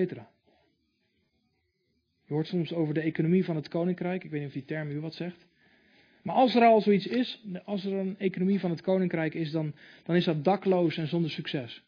Je 2.26 2.34
hoort 2.34 2.48
soms 2.48 2.74
over 2.74 2.94
de 2.94 3.02
economie 3.02 3.46
van 3.46 3.56
het 3.56 3.68
koninkrijk. 3.68 4.24
Ik 4.24 4.30
weet 4.30 4.40
niet 4.40 4.50
of 4.50 4.54
die 4.54 4.66
term 4.66 4.90
u 4.90 5.00
wat 5.00 5.14
zegt. 5.14 5.48
Maar 6.22 6.36
als 6.36 6.56
er 6.56 6.64
al 6.64 6.82
zoiets 6.82 7.08
is, 7.08 7.44
als 7.66 7.86
er 7.86 7.94
een 7.94 8.16
economie 8.18 8.60
van 8.60 8.70
het 8.70 8.82
koninkrijk 8.82 9.34
is, 9.34 9.52
dan, 9.52 9.74
dan 10.04 10.16
is 10.16 10.24
dat 10.24 10.44
dakloos 10.44 10.98
en 10.98 11.08
zonder 11.08 11.32
succes. 11.32 11.84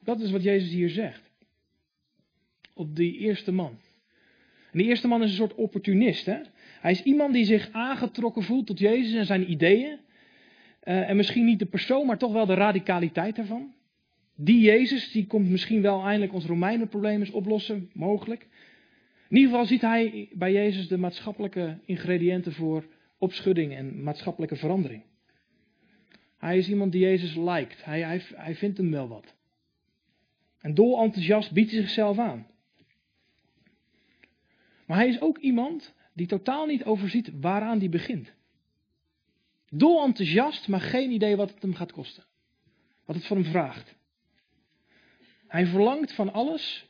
Dat 0.00 0.20
is 0.20 0.30
wat 0.30 0.42
Jezus 0.42 0.70
hier 0.70 0.90
zegt. 0.90 1.30
Op 2.72 2.96
die 2.96 3.18
eerste 3.18 3.52
man. 3.52 3.78
Die 4.72 4.86
eerste 4.86 5.08
man 5.08 5.22
is 5.22 5.30
een 5.30 5.36
soort 5.36 5.54
opportunist. 5.54 6.26
Hè? 6.26 6.38
Hij 6.80 6.90
is 6.90 7.02
iemand 7.02 7.34
die 7.34 7.44
zich 7.44 7.68
aangetrokken 7.72 8.42
voelt 8.42 8.66
tot 8.66 8.78
Jezus 8.78 9.14
en 9.14 9.26
zijn 9.26 9.50
ideeën. 9.50 9.98
Uh, 10.84 11.08
en 11.08 11.16
misschien 11.16 11.44
niet 11.44 11.58
de 11.58 11.66
persoon, 11.66 12.06
maar 12.06 12.18
toch 12.18 12.32
wel 12.32 12.46
de 12.46 12.54
radicaliteit 12.54 13.36
daarvan. 13.36 13.74
Die 14.38 14.60
Jezus, 14.60 15.12
die 15.12 15.26
komt 15.26 15.48
misschien 15.48 15.82
wel 15.82 16.02
eindelijk 16.02 16.32
ons 16.32 16.44
Romeinenprobleem 16.44 17.20
eens 17.20 17.30
oplossen, 17.30 17.90
mogelijk. 17.92 18.46
In 19.28 19.36
ieder 19.36 19.50
geval 19.50 19.66
ziet 19.66 19.80
hij 19.80 20.28
bij 20.32 20.52
Jezus 20.52 20.88
de 20.88 20.98
maatschappelijke 20.98 21.78
ingrediënten 21.84 22.52
voor 22.52 22.84
opschudding 23.18 23.74
en 23.74 24.02
maatschappelijke 24.02 24.56
verandering. 24.56 25.02
Hij 26.38 26.58
is 26.58 26.68
iemand 26.68 26.92
die 26.92 27.00
Jezus 27.00 27.34
lijkt. 27.34 27.84
Hij, 27.84 28.02
hij, 28.02 28.22
hij 28.34 28.54
vindt 28.54 28.78
hem 28.78 28.90
wel 28.90 29.08
wat. 29.08 29.34
En 30.60 30.74
dol 30.74 31.02
enthousiast 31.02 31.52
biedt 31.52 31.70
hij 31.70 31.80
zichzelf 31.80 32.18
aan. 32.18 32.46
Maar 34.86 34.96
hij 34.96 35.08
is 35.08 35.20
ook 35.20 35.38
iemand 35.38 35.94
die 36.12 36.26
totaal 36.26 36.66
niet 36.66 36.84
overziet 36.84 37.30
waaraan 37.40 37.78
hij 37.78 37.88
begint. 37.88 38.32
Dol 39.70 40.04
enthousiast, 40.04 40.68
maar 40.68 40.80
geen 40.80 41.10
idee 41.10 41.36
wat 41.36 41.50
het 41.50 41.62
hem 41.62 41.74
gaat 41.74 41.92
kosten. 41.92 42.24
Wat 43.04 43.16
het 43.16 43.26
voor 43.26 43.36
hem 43.36 43.46
vraagt. 43.46 43.96
Hij 45.48 45.66
verlangt 45.66 46.12
van 46.12 46.32
alles. 46.32 46.86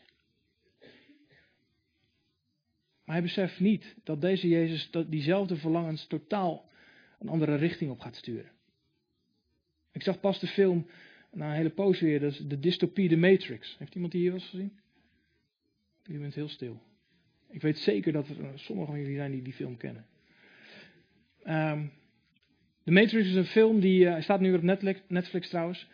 Maar 3.04 3.14
hij 3.14 3.22
beseft 3.22 3.60
niet 3.60 3.94
dat 4.04 4.20
deze 4.20 4.48
Jezus 4.48 4.90
diezelfde 5.06 5.56
verlangens 5.56 6.06
totaal 6.06 6.68
een 7.18 7.28
andere 7.28 7.54
richting 7.54 7.90
op 7.90 8.00
gaat 8.00 8.16
sturen. 8.16 8.50
Ik 9.92 10.02
zag 10.02 10.20
pas 10.20 10.40
de 10.40 10.46
film, 10.46 10.86
na 11.32 11.48
een 11.48 11.56
hele 11.56 11.70
poos 11.70 12.00
weer, 12.00 12.20
dat 12.20 12.32
is 12.32 12.38
de 12.38 12.58
dystopie 12.58 13.08
The 13.08 13.16
Matrix. 13.16 13.76
Heeft 13.78 13.94
iemand 13.94 14.12
die 14.12 14.20
hier 14.20 14.32
eens 14.32 14.48
gezien? 14.48 14.78
Je 16.02 16.18
bent 16.18 16.34
heel 16.34 16.48
stil. 16.48 16.82
Ik 17.50 17.62
weet 17.62 17.78
zeker 17.78 18.12
dat 18.12 18.28
er 18.28 18.36
sommigen 18.54 18.92
van 18.92 19.00
jullie 19.00 19.16
zijn 19.16 19.30
die 19.30 19.42
die 19.42 19.52
film 19.52 19.76
kennen. 19.76 20.06
Um, 21.44 21.92
The 22.84 22.92
Matrix 22.92 23.28
is 23.28 23.34
een 23.34 23.44
film 23.44 23.80
die 23.80 24.04
uh, 24.04 24.20
staat 24.20 24.40
nu 24.40 24.54
op 24.54 24.62
Netflix, 24.62 25.00
Netflix 25.08 25.48
trouwens. 25.48 25.88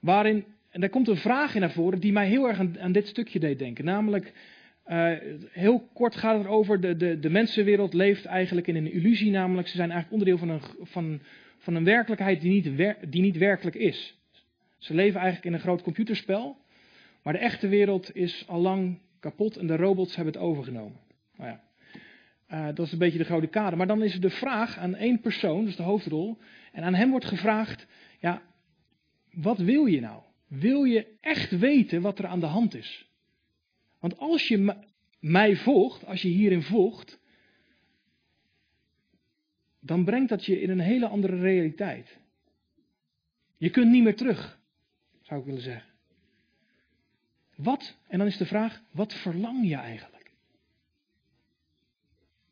Waarin 0.00 0.44
en 0.76 0.82
daar 0.82 0.90
komt 0.90 1.08
een 1.08 1.16
vraag 1.16 1.54
in 1.54 1.60
naar 1.60 1.72
voren 1.72 2.00
die 2.00 2.12
mij 2.12 2.28
heel 2.28 2.48
erg 2.48 2.58
aan, 2.58 2.80
aan 2.80 2.92
dit 2.92 3.06
stukje 3.06 3.38
deed 3.38 3.58
denken. 3.58 3.84
Namelijk, 3.84 4.32
uh, 4.86 5.12
heel 5.50 5.88
kort 5.92 6.16
gaat 6.16 6.38
het 6.38 6.46
over, 6.46 6.80
de, 6.80 6.96
de, 6.96 7.18
de 7.18 7.30
mensenwereld 7.30 7.94
leeft 7.94 8.24
eigenlijk 8.24 8.66
in 8.66 8.76
een 8.76 8.92
illusie. 8.92 9.30
Namelijk, 9.30 9.68
ze 9.68 9.76
zijn 9.76 9.90
eigenlijk 9.90 10.22
onderdeel 10.22 10.46
van 10.46 10.48
een, 10.48 10.86
van, 10.86 11.20
van 11.58 11.74
een 11.74 11.84
werkelijkheid 11.84 12.40
die 12.40 12.50
niet, 12.50 12.96
die 13.12 13.22
niet 13.22 13.36
werkelijk 13.36 13.76
is. 13.76 14.18
Ze 14.78 14.94
leven 14.94 15.20
eigenlijk 15.20 15.46
in 15.46 15.52
een 15.52 15.60
groot 15.60 15.82
computerspel. 15.82 16.56
Maar 17.22 17.32
de 17.32 17.38
echte 17.38 17.68
wereld 17.68 18.16
is 18.16 18.44
al 18.48 18.60
lang 18.60 18.98
kapot 19.20 19.56
en 19.56 19.66
de 19.66 19.76
robots 19.76 20.16
hebben 20.16 20.34
het 20.34 20.42
overgenomen. 20.42 21.00
Nou 21.36 21.50
ja, 21.50 21.60
uh, 22.50 22.74
dat 22.74 22.86
is 22.86 22.92
een 22.92 22.98
beetje 22.98 23.18
de 23.18 23.24
gouden 23.24 23.50
kader. 23.50 23.76
Maar 23.76 23.86
dan 23.86 24.02
is 24.02 24.14
er 24.14 24.20
de 24.20 24.30
vraag 24.30 24.78
aan 24.78 24.94
één 24.94 25.20
persoon, 25.20 25.64
dus 25.64 25.76
de 25.76 25.82
hoofdrol. 25.82 26.38
En 26.72 26.82
aan 26.82 26.94
hem 26.94 27.10
wordt 27.10 27.26
gevraagd, 27.26 27.86
ja, 28.20 28.42
wat 29.30 29.58
wil 29.58 29.86
je 29.86 30.00
nou? 30.00 30.24
Wil 30.46 30.84
je 30.84 31.16
echt 31.20 31.58
weten 31.58 32.02
wat 32.02 32.18
er 32.18 32.26
aan 32.26 32.40
de 32.40 32.46
hand 32.46 32.74
is. 32.74 33.10
Want 33.98 34.18
als 34.18 34.48
je 34.48 34.76
mij 35.18 35.56
volgt, 35.56 36.04
als 36.06 36.22
je 36.22 36.28
hierin 36.28 36.62
volgt, 36.62 37.20
dan 39.80 40.04
brengt 40.04 40.28
dat 40.28 40.44
je 40.44 40.60
in 40.60 40.70
een 40.70 40.80
hele 40.80 41.08
andere 41.08 41.36
realiteit. 41.36 42.18
Je 43.56 43.70
kunt 43.70 43.90
niet 43.90 44.02
meer 44.02 44.16
terug, 44.16 44.60
zou 45.22 45.40
ik 45.40 45.46
willen 45.46 45.62
zeggen. 45.62 45.94
Wat, 47.56 47.96
en 48.06 48.18
dan 48.18 48.26
is 48.26 48.36
de 48.36 48.46
vraag, 48.46 48.82
wat 48.90 49.14
verlang 49.14 49.68
je 49.68 49.76
eigenlijk? 49.76 50.30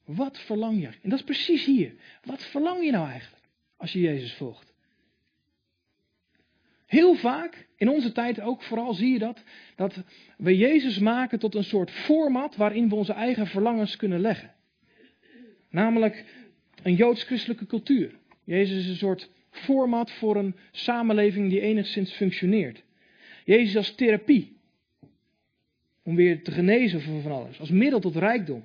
Wat 0.04 0.38
verlang 0.38 0.80
je? 0.80 0.87
En 0.87 1.11
dat 1.11 1.18
is 1.18 1.24
precies 1.24 1.64
hier. 1.64 1.94
Wat 2.22 2.44
verlang 2.44 2.85
je 2.85 2.90
nou 2.90 3.09
eigenlijk 3.09 3.44
als 3.76 3.92
je 3.92 4.00
Jezus 4.00 4.35
volgt? 4.35 4.73
Heel 6.94 7.14
vaak, 7.14 7.66
in 7.76 7.88
onze 7.88 8.12
tijd 8.12 8.40
ook 8.40 8.62
vooral, 8.62 8.94
zie 8.94 9.12
je 9.12 9.18
dat, 9.18 9.42
dat 9.76 10.02
we 10.37 10.57
Jezus 10.57 10.98
maken 10.98 11.38
tot 11.38 11.54
een 11.54 11.64
soort 11.64 11.90
format 11.90 12.57
waarin 12.57 12.88
we 12.88 12.94
onze 12.94 13.12
eigen 13.12 13.46
verlangens 13.46 13.96
kunnen 13.96 14.20
leggen. 14.20 14.54
Namelijk 15.70 16.24
een 16.83 16.94
joods-christelijke 16.94 17.66
cultuur. 17.66 18.14
Jezus 18.44 18.78
is 18.78 18.88
een 18.88 18.96
soort 18.96 19.30
format 19.50 20.11
voor 20.11 20.37
een 20.37 20.57
samenleving 20.70 21.50
die 21.50 21.61
enigszins 21.61 22.12
functioneert. 22.12 22.83
Jezus 23.44 23.76
als 23.76 23.94
therapie. 23.94 24.57
Om 26.02 26.14
weer 26.14 26.42
te 26.42 26.50
genezen 26.50 27.00
van 27.00 27.33
alles. 27.33 27.61
Als 27.61 27.70
middel 27.70 28.00
tot 28.00 28.16
rijkdom. 28.16 28.64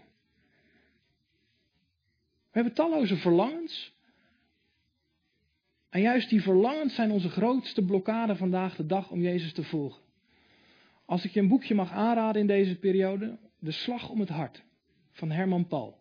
We 2.51 2.55
hebben 2.59 2.73
talloze 2.73 3.15
verlangens. 3.15 3.97
En 5.89 6.01
juist 6.01 6.29
die 6.29 6.41
verlangens 6.41 6.95
zijn 6.95 7.11
onze 7.11 7.29
grootste 7.29 7.85
blokkade 7.85 8.35
vandaag 8.35 8.75
de 8.75 8.85
dag 8.85 9.11
om 9.11 9.21
Jezus 9.21 9.53
te 9.53 9.63
volgen. 9.63 10.01
Als 11.05 11.25
ik 11.25 11.31
je 11.31 11.39
een 11.39 11.47
boekje 11.47 11.75
mag 11.75 11.91
aanraden 11.91 12.41
in 12.41 12.47
deze 12.47 12.79
periode, 12.79 13.37
De 13.59 13.71
Slag 13.71 14.09
om 14.09 14.19
het 14.19 14.29
Hart 14.29 14.63
van 15.11 15.31
Herman 15.31 15.67
Paul. 15.67 15.97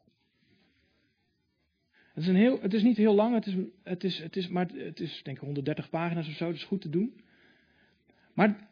Het 2.14 2.22
is, 2.22 2.28
een 2.28 2.36
heel, 2.36 2.60
het 2.60 2.74
is 2.74 2.82
niet 2.82 2.96
heel 2.96 3.14
lang, 3.14 3.34
het 3.34 3.46
is, 3.46 3.54
het 3.82 4.04
is, 4.04 4.18
het 4.18 4.36
is, 4.36 4.48
maar 4.48 4.68
het 4.74 5.00
is 5.00 5.22
denk 5.22 5.36
ik 5.36 5.42
130 5.42 5.90
pagina's 5.90 6.28
of 6.28 6.34
zo, 6.34 6.46
dat 6.46 6.54
is 6.54 6.64
goed 6.64 6.80
te 6.80 6.90
doen. 6.90 7.20
Maar 8.34 8.68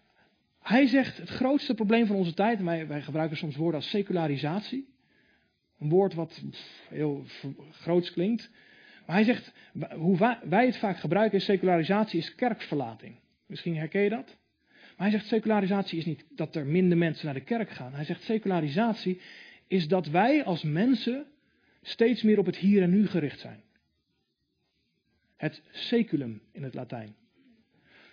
hij 0.61 0.87
zegt 0.87 1.17
het 1.17 1.29
grootste 1.29 1.75
probleem 1.75 2.07
van 2.07 2.17
onze 2.17 2.35
tijd, 2.35 2.63
wij, 2.63 2.87
wij 2.87 3.03
gebruiken 3.03 3.37
soms 3.37 3.57
woorden 3.57 3.81
als 3.81 3.91
secularisatie. 3.91 4.95
Een 5.79 5.89
woord 5.89 6.15
wat 6.15 6.43
heel 6.89 7.25
groots 7.71 8.13
klinkt. 8.13 8.51
Maar 9.07 9.17
hij 9.17 9.25
zegt, 9.25 9.53
hoe 9.95 10.37
wij 10.45 10.67
het 10.67 10.77
vaak 10.77 10.99
gebruiken 10.99 11.39
in 11.39 11.45
secularisatie 11.45 12.19
is 12.19 12.35
kerkverlating. 12.35 13.15
Misschien 13.47 13.77
herken 13.77 14.03
je 14.03 14.11
dat? 14.11 14.37
Maar 14.69 15.09
hij 15.09 15.11
zegt, 15.11 15.27
secularisatie 15.27 15.99
is 15.99 16.05
niet 16.05 16.25
dat 16.31 16.57
er 16.57 16.67
minder 16.67 16.99
mensen 16.99 17.25
naar 17.25 17.35
de 17.35 17.41
kerk 17.41 17.71
gaan. 17.71 17.95
Hij 17.95 18.05
zegt, 18.05 18.23
secularisatie 18.23 19.21
is 19.67 19.89
dat 19.89 20.07
wij 20.07 20.45
als 20.45 20.63
mensen 20.63 21.27
steeds 21.83 22.23
meer 22.23 22.39
op 22.39 22.47
het 22.47 22.57
hier 22.57 22.83
en 22.83 22.91
nu 22.91 23.07
gericht 23.07 23.41
zijn. 23.41 23.61
Het 25.37 25.63
seculum 25.71 26.41
in 26.53 26.63
het 26.63 26.75
Latijn. 26.75 27.15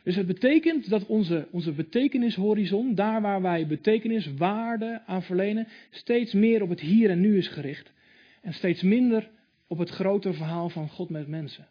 Dus 0.04 0.16
het 0.16 0.28
betekent 0.28 0.90
dat 0.90 1.06
onze, 1.06 1.48
onze 1.52 1.72
betekenishorizon, 1.72 2.96
daar 2.96 3.22
waar 3.22 3.42
wij 3.42 3.68
betekenis, 3.68 4.34
waarde 4.34 5.02
aan 5.06 5.24
verlenen, 5.24 5.68
steeds 5.90 6.34
meer 6.34 6.62
op 6.62 6.70
het 6.70 6.80
hier 6.80 7.10
en 7.10 7.20
nu 7.20 7.38
is 7.38 7.48
gericht. 7.48 7.92
En 8.42 8.54
steeds 8.54 8.82
minder 8.82 9.30
op 9.74 9.80
het 9.80 9.90
grote 9.90 10.34
verhaal 10.34 10.70
van 10.70 10.90
God 10.90 11.10
met 11.10 11.28
mensen. 11.28 11.68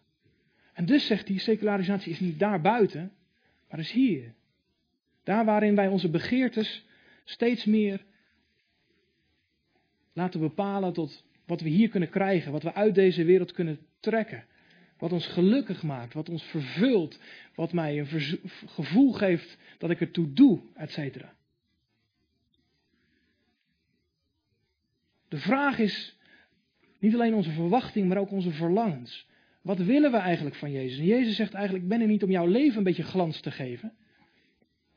En 0.72 0.86
dus 0.86 1.06
zegt 1.06 1.28
hij, 1.28 1.38
secularisatie 1.38 2.12
is 2.12 2.20
niet 2.20 2.38
daar 2.38 2.60
buiten, 2.60 3.12
maar 3.68 3.78
is 3.78 3.90
hier. 3.90 4.34
Daar 5.22 5.44
waarin 5.44 5.74
wij 5.74 5.88
onze 5.88 6.10
begeertes 6.10 6.84
steeds 7.24 7.64
meer 7.64 8.04
laten 10.12 10.40
bepalen 10.40 10.92
tot 10.92 11.24
wat 11.46 11.60
we 11.60 11.68
hier 11.68 11.88
kunnen 11.88 12.10
krijgen, 12.10 12.52
wat 12.52 12.62
we 12.62 12.74
uit 12.74 12.94
deze 12.94 13.24
wereld 13.24 13.52
kunnen 13.52 13.78
trekken. 14.00 14.44
Wat 14.98 15.12
ons 15.12 15.26
gelukkig 15.26 15.82
maakt, 15.82 16.14
wat 16.14 16.28
ons 16.28 16.42
vervult, 16.42 17.18
wat 17.54 17.72
mij 17.72 17.98
een 17.98 18.40
gevoel 18.66 19.12
geeft 19.12 19.58
dat 19.78 19.90
ik 19.90 20.00
ertoe 20.00 20.32
doe, 20.32 20.60
et 20.74 20.90
cetera. 20.90 21.34
De 25.28 25.38
vraag 25.38 25.78
is, 25.78 26.16
niet 27.02 27.14
alleen 27.14 27.34
onze 27.34 27.50
verwachting, 27.50 28.08
maar 28.08 28.16
ook 28.16 28.30
onze 28.30 28.50
verlangens. 28.50 29.26
Wat 29.62 29.78
willen 29.78 30.10
we 30.10 30.16
eigenlijk 30.16 30.56
van 30.56 30.70
Jezus? 30.70 30.98
En 30.98 31.04
Jezus 31.04 31.36
zegt 31.36 31.54
eigenlijk, 31.54 31.84
ik 31.84 31.90
ben 31.90 32.00
er 32.00 32.06
niet 32.06 32.22
om 32.22 32.30
jouw 32.30 32.46
leven 32.46 32.78
een 32.78 32.84
beetje 32.84 33.02
glans 33.02 33.40
te 33.40 33.50
geven. 33.50 33.92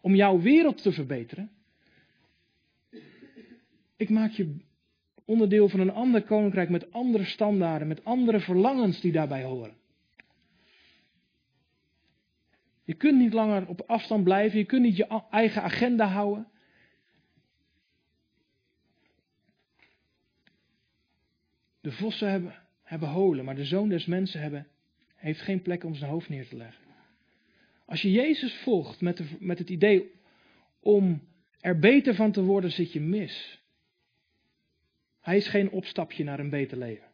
Om 0.01 0.15
jouw 0.15 0.39
wereld 0.39 0.81
te 0.81 0.91
verbeteren. 0.91 1.49
Ik 3.95 4.09
maak 4.09 4.31
je 4.31 4.55
onderdeel 5.25 5.69
van 5.69 5.79
een 5.79 5.93
ander 5.93 6.23
koninkrijk 6.23 6.69
met 6.69 6.91
andere 6.91 7.23
standaarden, 7.23 7.87
met 7.87 8.03
andere 8.03 8.39
verlangens 8.39 9.01
die 9.01 9.11
daarbij 9.11 9.43
horen. 9.43 9.73
Je 12.83 12.93
kunt 12.93 13.19
niet 13.19 13.33
langer 13.33 13.67
op 13.67 13.83
afstand 13.87 14.23
blijven, 14.23 14.59
je 14.59 14.65
kunt 14.65 14.81
niet 14.81 14.97
je 14.97 15.21
eigen 15.29 15.61
agenda 15.61 16.07
houden. 16.07 16.47
De 21.85 21.91
vossen 21.91 22.29
hebben, 22.29 22.55
hebben 22.83 23.09
holen, 23.09 23.45
maar 23.45 23.55
de 23.55 23.65
zoon 23.65 23.89
des 23.89 24.05
mensen 24.05 24.41
hebben, 24.41 24.67
heeft 25.15 25.41
geen 25.41 25.61
plek 25.61 25.83
om 25.83 25.95
zijn 25.95 26.11
hoofd 26.11 26.29
neer 26.29 26.47
te 26.47 26.55
leggen. 26.55 26.83
Als 27.85 28.01
je 28.01 28.11
Jezus 28.11 28.53
volgt 28.53 29.01
met, 29.01 29.17
de, 29.17 29.25
met 29.39 29.59
het 29.59 29.69
idee 29.69 30.11
om 30.79 31.27
er 31.59 31.79
beter 31.79 32.15
van 32.15 32.31
te 32.31 32.43
worden, 32.43 32.71
zit 32.71 32.93
je 32.93 32.99
mis. 32.99 33.63
Hij 35.19 35.37
is 35.37 35.47
geen 35.47 35.69
opstapje 35.69 36.23
naar 36.23 36.39
een 36.39 36.49
beter 36.49 36.77
leven. 36.77 37.07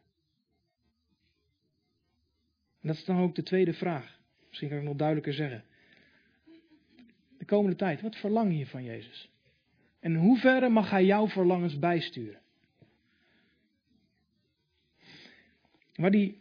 En 2.80 2.88
dat 2.88 2.96
is 2.96 3.04
dan 3.04 3.18
ook 3.18 3.34
de 3.34 3.42
tweede 3.42 3.72
vraag. 3.72 4.20
Misschien 4.48 4.68
kan 4.68 4.78
ik 4.78 4.84
nog 4.84 4.96
duidelijker 4.96 5.34
zeggen. 5.34 5.64
De 7.38 7.44
komende 7.44 7.76
tijd, 7.76 8.00
wat 8.00 8.16
verlang 8.16 8.58
je 8.58 8.66
van 8.66 8.84
Jezus? 8.84 9.30
En 10.00 10.14
hoeverre 10.14 10.68
mag 10.68 10.90
Hij 10.90 11.04
jouw 11.04 11.28
verlangens 11.28 11.78
bijsturen? 11.78 12.41
Waar 15.94 16.10
die 16.10 16.38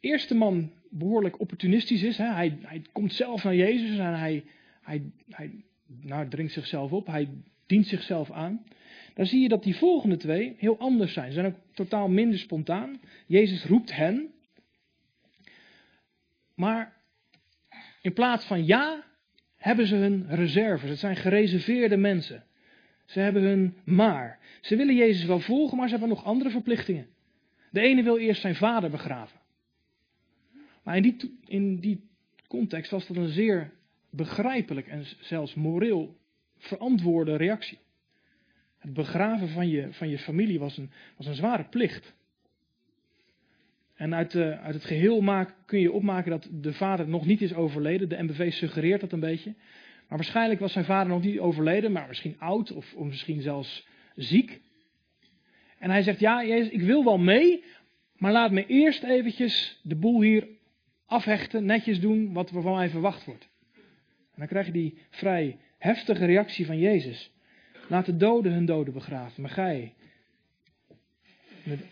eerste 0.00 0.34
man 0.34 0.72
behoorlijk 0.90 1.40
opportunistisch 1.40 2.02
is, 2.02 2.16
hè? 2.16 2.32
Hij, 2.32 2.58
hij 2.62 2.82
komt 2.92 3.12
zelf 3.12 3.44
naar 3.44 3.54
Jezus 3.54 3.98
en 3.98 4.18
hij, 4.18 4.44
hij, 4.82 5.02
hij 5.28 5.50
nou, 5.86 6.28
dringt 6.28 6.52
zichzelf 6.52 6.92
op, 6.92 7.06
hij 7.06 7.28
dient 7.66 7.86
zichzelf 7.86 8.30
aan. 8.30 8.64
Dan 9.14 9.26
zie 9.26 9.40
je 9.40 9.48
dat 9.48 9.62
die 9.62 9.76
volgende 9.76 10.16
twee 10.16 10.54
heel 10.58 10.78
anders 10.78 11.12
zijn. 11.12 11.26
Ze 11.26 11.32
zijn 11.32 11.46
ook 11.46 11.58
totaal 11.74 12.08
minder 12.08 12.38
spontaan. 12.38 13.00
Jezus 13.26 13.64
roept 13.64 13.94
hen. 13.94 14.32
Maar 16.54 16.96
in 18.02 18.12
plaats 18.12 18.44
van 18.44 18.66
ja, 18.66 19.04
hebben 19.56 19.86
ze 19.86 19.94
hun 19.94 20.26
reserves. 20.28 20.90
Het 20.90 20.98
zijn 20.98 21.16
gereserveerde 21.16 21.96
mensen. 21.96 22.44
Ze 23.04 23.20
hebben 23.20 23.42
hun 23.42 23.76
maar. 23.84 24.38
Ze 24.60 24.76
willen 24.76 24.94
Jezus 24.94 25.24
wel 25.24 25.40
volgen, 25.40 25.76
maar 25.76 25.86
ze 25.86 25.92
hebben 25.92 26.08
nog 26.08 26.24
andere 26.24 26.50
verplichtingen. 26.50 27.06
De 27.70 27.80
ene 27.80 28.02
wil 28.02 28.18
eerst 28.18 28.40
zijn 28.40 28.54
vader 28.54 28.90
begraven. 28.90 29.38
Maar 30.82 30.96
in 30.96 31.02
die, 31.02 31.38
in 31.44 31.76
die 31.76 32.08
context 32.48 32.90
was 32.90 33.06
dat 33.06 33.16
een 33.16 33.28
zeer 33.28 33.72
begrijpelijk 34.10 34.86
en 34.86 35.04
zelfs 35.20 35.54
moreel 35.54 36.16
verantwoorde 36.58 37.36
reactie. 37.36 37.78
Het 38.78 38.92
begraven 38.94 39.48
van 39.48 39.68
je, 39.68 39.92
van 39.92 40.08
je 40.08 40.18
familie 40.18 40.58
was 40.58 40.76
een, 40.76 40.90
was 41.16 41.26
een 41.26 41.34
zware 41.34 41.64
plicht. 41.64 42.14
En 43.94 44.14
uit, 44.14 44.30
de, 44.30 44.58
uit 44.58 44.74
het 44.74 44.84
geheel 44.84 45.20
maak, 45.20 45.54
kun 45.66 45.80
je 45.80 45.92
opmaken 45.92 46.30
dat 46.30 46.48
de 46.52 46.72
vader 46.72 47.08
nog 47.08 47.26
niet 47.26 47.42
is 47.42 47.54
overleden. 47.54 48.08
De 48.08 48.22
MBV 48.22 48.52
suggereert 48.52 49.00
dat 49.00 49.12
een 49.12 49.20
beetje. 49.20 49.54
Maar 50.08 50.18
waarschijnlijk 50.18 50.60
was 50.60 50.72
zijn 50.72 50.84
vader 50.84 51.12
nog 51.12 51.22
niet 51.22 51.38
overleden, 51.38 51.92
maar 51.92 52.08
misschien 52.08 52.36
oud 52.38 52.72
of, 52.72 52.94
of 52.94 53.06
misschien 53.06 53.40
zelfs 53.40 53.86
ziek. 54.16 54.60
En 55.80 55.90
hij 55.90 56.02
zegt, 56.02 56.20
ja 56.20 56.44
Jezus, 56.44 56.72
ik 56.72 56.80
wil 56.80 57.04
wel 57.04 57.18
mee, 57.18 57.64
maar 58.16 58.32
laat 58.32 58.50
me 58.50 58.66
eerst 58.66 59.02
eventjes 59.02 59.80
de 59.82 59.96
boel 59.96 60.20
hier 60.20 60.48
afhechten, 61.06 61.64
netjes 61.64 62.00
doen 62.00 62.32
wat 62.32 62.50
er 62.50 62.62
van 62.62 62.74
mij 62.74 62.90
verwacht 62.90 63.24
wordt. 63.24 63.48
En 64.32 64.36
dan 64.36 64.46
krijg 64.46 64.66
je 64.66 64.72
die 64.72 64.98
vrij 65.10 65.58
heftige 65.78 66.24
reactie 66.24 66.66
van 66.66 66.78
Jezus. 66.78 67.32
Laat 67.88 68.06
de 68.06 68.16
doden 68.16 68.52
hun 68.52 68.64
doden 68.64 68.94
begraven, 68.94 69.42
maar 69.42 69.50
gij, 69.50 69.94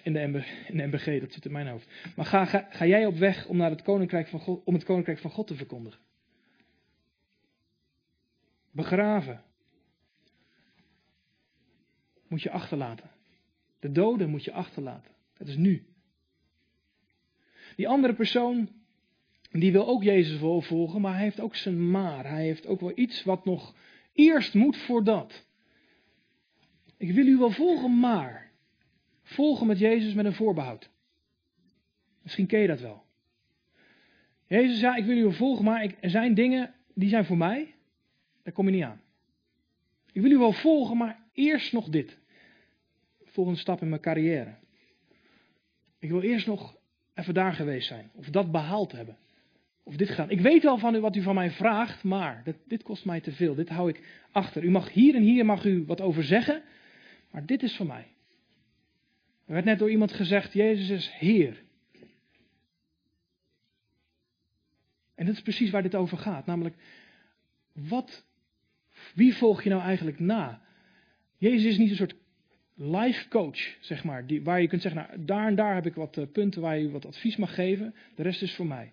in 0.03 0.13
de, 0.13 0.27
MB, 0.27 0.43
in 0.69 0.77
de 0.77 0.87
MBG, 0.87 1.21
dat 1.21 1.33
zit 1.33 1.45
in 1.45 1.53
mijn 1.53 1.69
hoofd. 1.69 1.89
Maar 2.17 2.27
ga, 2.27 2.45
ga, 2.45 2.67
ga 2.71 2.87
jij 2.87 3.07
op 3.07 3.17
weg 3.17 3.47
om, 3.47 3.57
naar 3.57 3.71
het 3.71 3.83
koninkrijk 3.83 4.29
van 4.29 4.41
God, 4.41 4.65
om 4.65 4.75
het 4.75 4.85
koninkrijk 4.85 5.19
van 5.19 5.31
God 5.31 5.47
te 5.47 5.55
verkondigen? 5.55 6.01
Begraven. 8.71 9.43
Moet 12.29 12.43
je 12.43 12.51
achterlaten. 12.51 13.18
De 13.79 13.93
doden 13.93 14.31
moet 14.31 14.45
je 14.45 14.53
achterlaten. 14.53 15.13
Het 15.37 15.49
is 15.49 15.57
nu. 15.57 15.87
Die 17.77 17.89
andere 17.89 18.15
persoon, 18.15 18.69
die 19.51 19.73
wil 19.73 19.87
ook 19.87 20.03
Jezus 20.03 20.41
wel 20.41 20.61
volgen, 20.61 21.01
maar 21.01 21.15
hij 21.15 21.23
heeft 21.23 21.41
ook 21.41 21.55
zijn 21.55 21.91
maar. 21.91 22.29
Hij 22.29 22.45
heeft 22.45 22.67
ook 22.67 22.81
wel 22.81 22.93
iets 22.95 23.25
wat 23.25 23.45
nog 23.45 23.75
eerst 24.13 24.55
moet 24.55 24.77
voor 24.77 25.05
dat. 25.05 25.47
Ik 26.97 27.13
wil 27.13 27.27
u 27.27 27.37
wel 27.37 27.51
volgen, 27.51 27.99
maar. 27.99 28.51
Volgen 29.23 29.67
met 29.67 29.79
Jezus 29.79 30.15
met 30.15 30.25
een 30.25 30.35
voorbehoud. 30.35 30.91
Misschien 32.23 32.47
ken 32.47 32.61
je 32.61 32.67
dat 32.67 32.81
wel. 32.81 33.07
Jezus 34.47 34.79
zei, 34.79 34.97
ik 34.97 35.05
wil 35.05 35.17
u 35.17 35.23
wel 35.23 35.33
volgen, 35.33 35.65
maar 35.65 35.83
ik, 35.83 35.97
er 36.01 36.11
zijn 36.11 36.35
dingen 36.35 36.75
die 36.95 37.09
zijn 37.09 37.25
voor 37.25 37.37
mij. 37.37 37.75
Daar 38.43 38.53
kom 38.53 38.67
je 38.67 38.75
niet 38.75 38.85
aan. 38.85 39.01
Ik 40.13 40.23
wil 40.23 40.31
u 40.31 40.39
wel 40.39 40.53
volgen, 40.53 40.97
maar 40.97 41.27
eerst 41.33 41.73
nog 41.73 41.89
dit. 41.89 42.19
Volgende 43.39 43.63
stap 43.63 43.83
in 43.83 43.89
mijn 43.89 44.01
carrière. 44.01 44.55
Ik 45.99 46.11
wil 46.11 46.23
eerst 46.23 46.47
nog 46.47 46.77
even 47.15 47.35
daar 47.35 47.53
geweest 47.53 47.89
zijn. 47.89 48.11
Of 48.15 48.27
dat 48.27 48.53
behaald 48.53 48.93
hebben. 48.93 49.17
Of 49.83 49.97
dit 49.97 50.11
gaan. 50.11 50.31
Ik 50.31 50.41
weet 50.41 50.63
wel 50.63 50.79
van 50.79 50.95
u 50.95 51.01
wat 51.01 51.17
u 51.17 51.23
van 51.23 51.35
mij 51.35 51.51
vraagt, 51.51 52.05
maar 52.05 52.45
dit, 52.45 52.57
dit 52.67 52.83
kost 52.83 53.05
mij 53.05 53.21
te 53.21 53.33
veel. 53.33 53.55
Dit 53.55 53.69
hou 53.69 53.89
ik 53.89 54.25
achter. 54.33 54.65
U 54.65 54.71
mag 54.71 54.93
hier 54.93 55.15
en 55.15 55.23
hier 55.23 55.45
mag 55.45 55.65
u 55.65 55.85
wat 55.87 56.01
over 56.01 56.25
zeggen, 56.25 56.63
maar 57.31 57.47
dit 57.47 57.63
is 57.63 57.77
voor 57.77 57.87
mij. 57.87 58.07
Er 59.47 59.53
werd 59.53 59.65
net 59.65 59.79
door 59.79 59.91
iemand 59.91 60.13
gezegd, 60.13 60.53
Jezus 60.53 60.91
is 60.91 61.11
Heer. 61.11 61.63
En 65.15 65.27
dat 65.27 65.35
is 65.35 65.43
precies 65.43 65.71
waar 65.71 65.83
dit 65.83 65.95
over 65.95 66.19
gaat. 66.19 66.47
Namelijk, 66.47 66.77
wat, 67.73 68.25
wie 69.15 69.35
volg 69.35 69.63
je 69.63 69.71
nou 69.71 69.83
eigenlijk 69.83 70.19
na? 70.19 70.63
Jezus 71.37 71.65
is 71.65 71.79
niet 71.79 71.91
een 71.91 71.97
soort 71.97 72.17
life 72.79 73.29
coach, 73.29 73.77
zeg 73.81 74.05
maar. 74.05 74.27
Die, 74.27 74.43
waar 74.43 74.61
je 74.61 74.69
kunt 74.69 74.83
zeggen, 74.83 75.07
nou, 75.09 75.25
daar 75.25 75.47
en 75.47 75.55
daar 75.55 75.75
heb 75.75 75.87
ik 75.87 75.95
wat 75.95 76.17
eh, 76.17 76.25
punten 76.33 76.63
waar 76.63 76.79
je 76.79 76.91
wat 76.91 77.07
advies 77.07 77.37
mag 77.37 77.55
geven. 77.55 77.95
De 78.15 78.23
rest 78.23 78.43
is 78.43 78.55
voor 78.55 78.67
mij. 78.67 78.93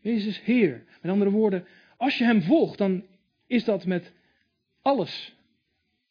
Jezus 0.00 0.40
Heer. 0.40 0.84
Met 1.00 1.12
andere 1.12 1.30
woorden, 1.30 1.66
als 1.96 2.18
je 2.18 2.24
Hem 2.24 2.42
volgt, 2.42 2.78
dan 2.78 3.04
is 3.46 3.64
dat 3.64 3.86
met 3.86 4.12
alles. 4.82 5.36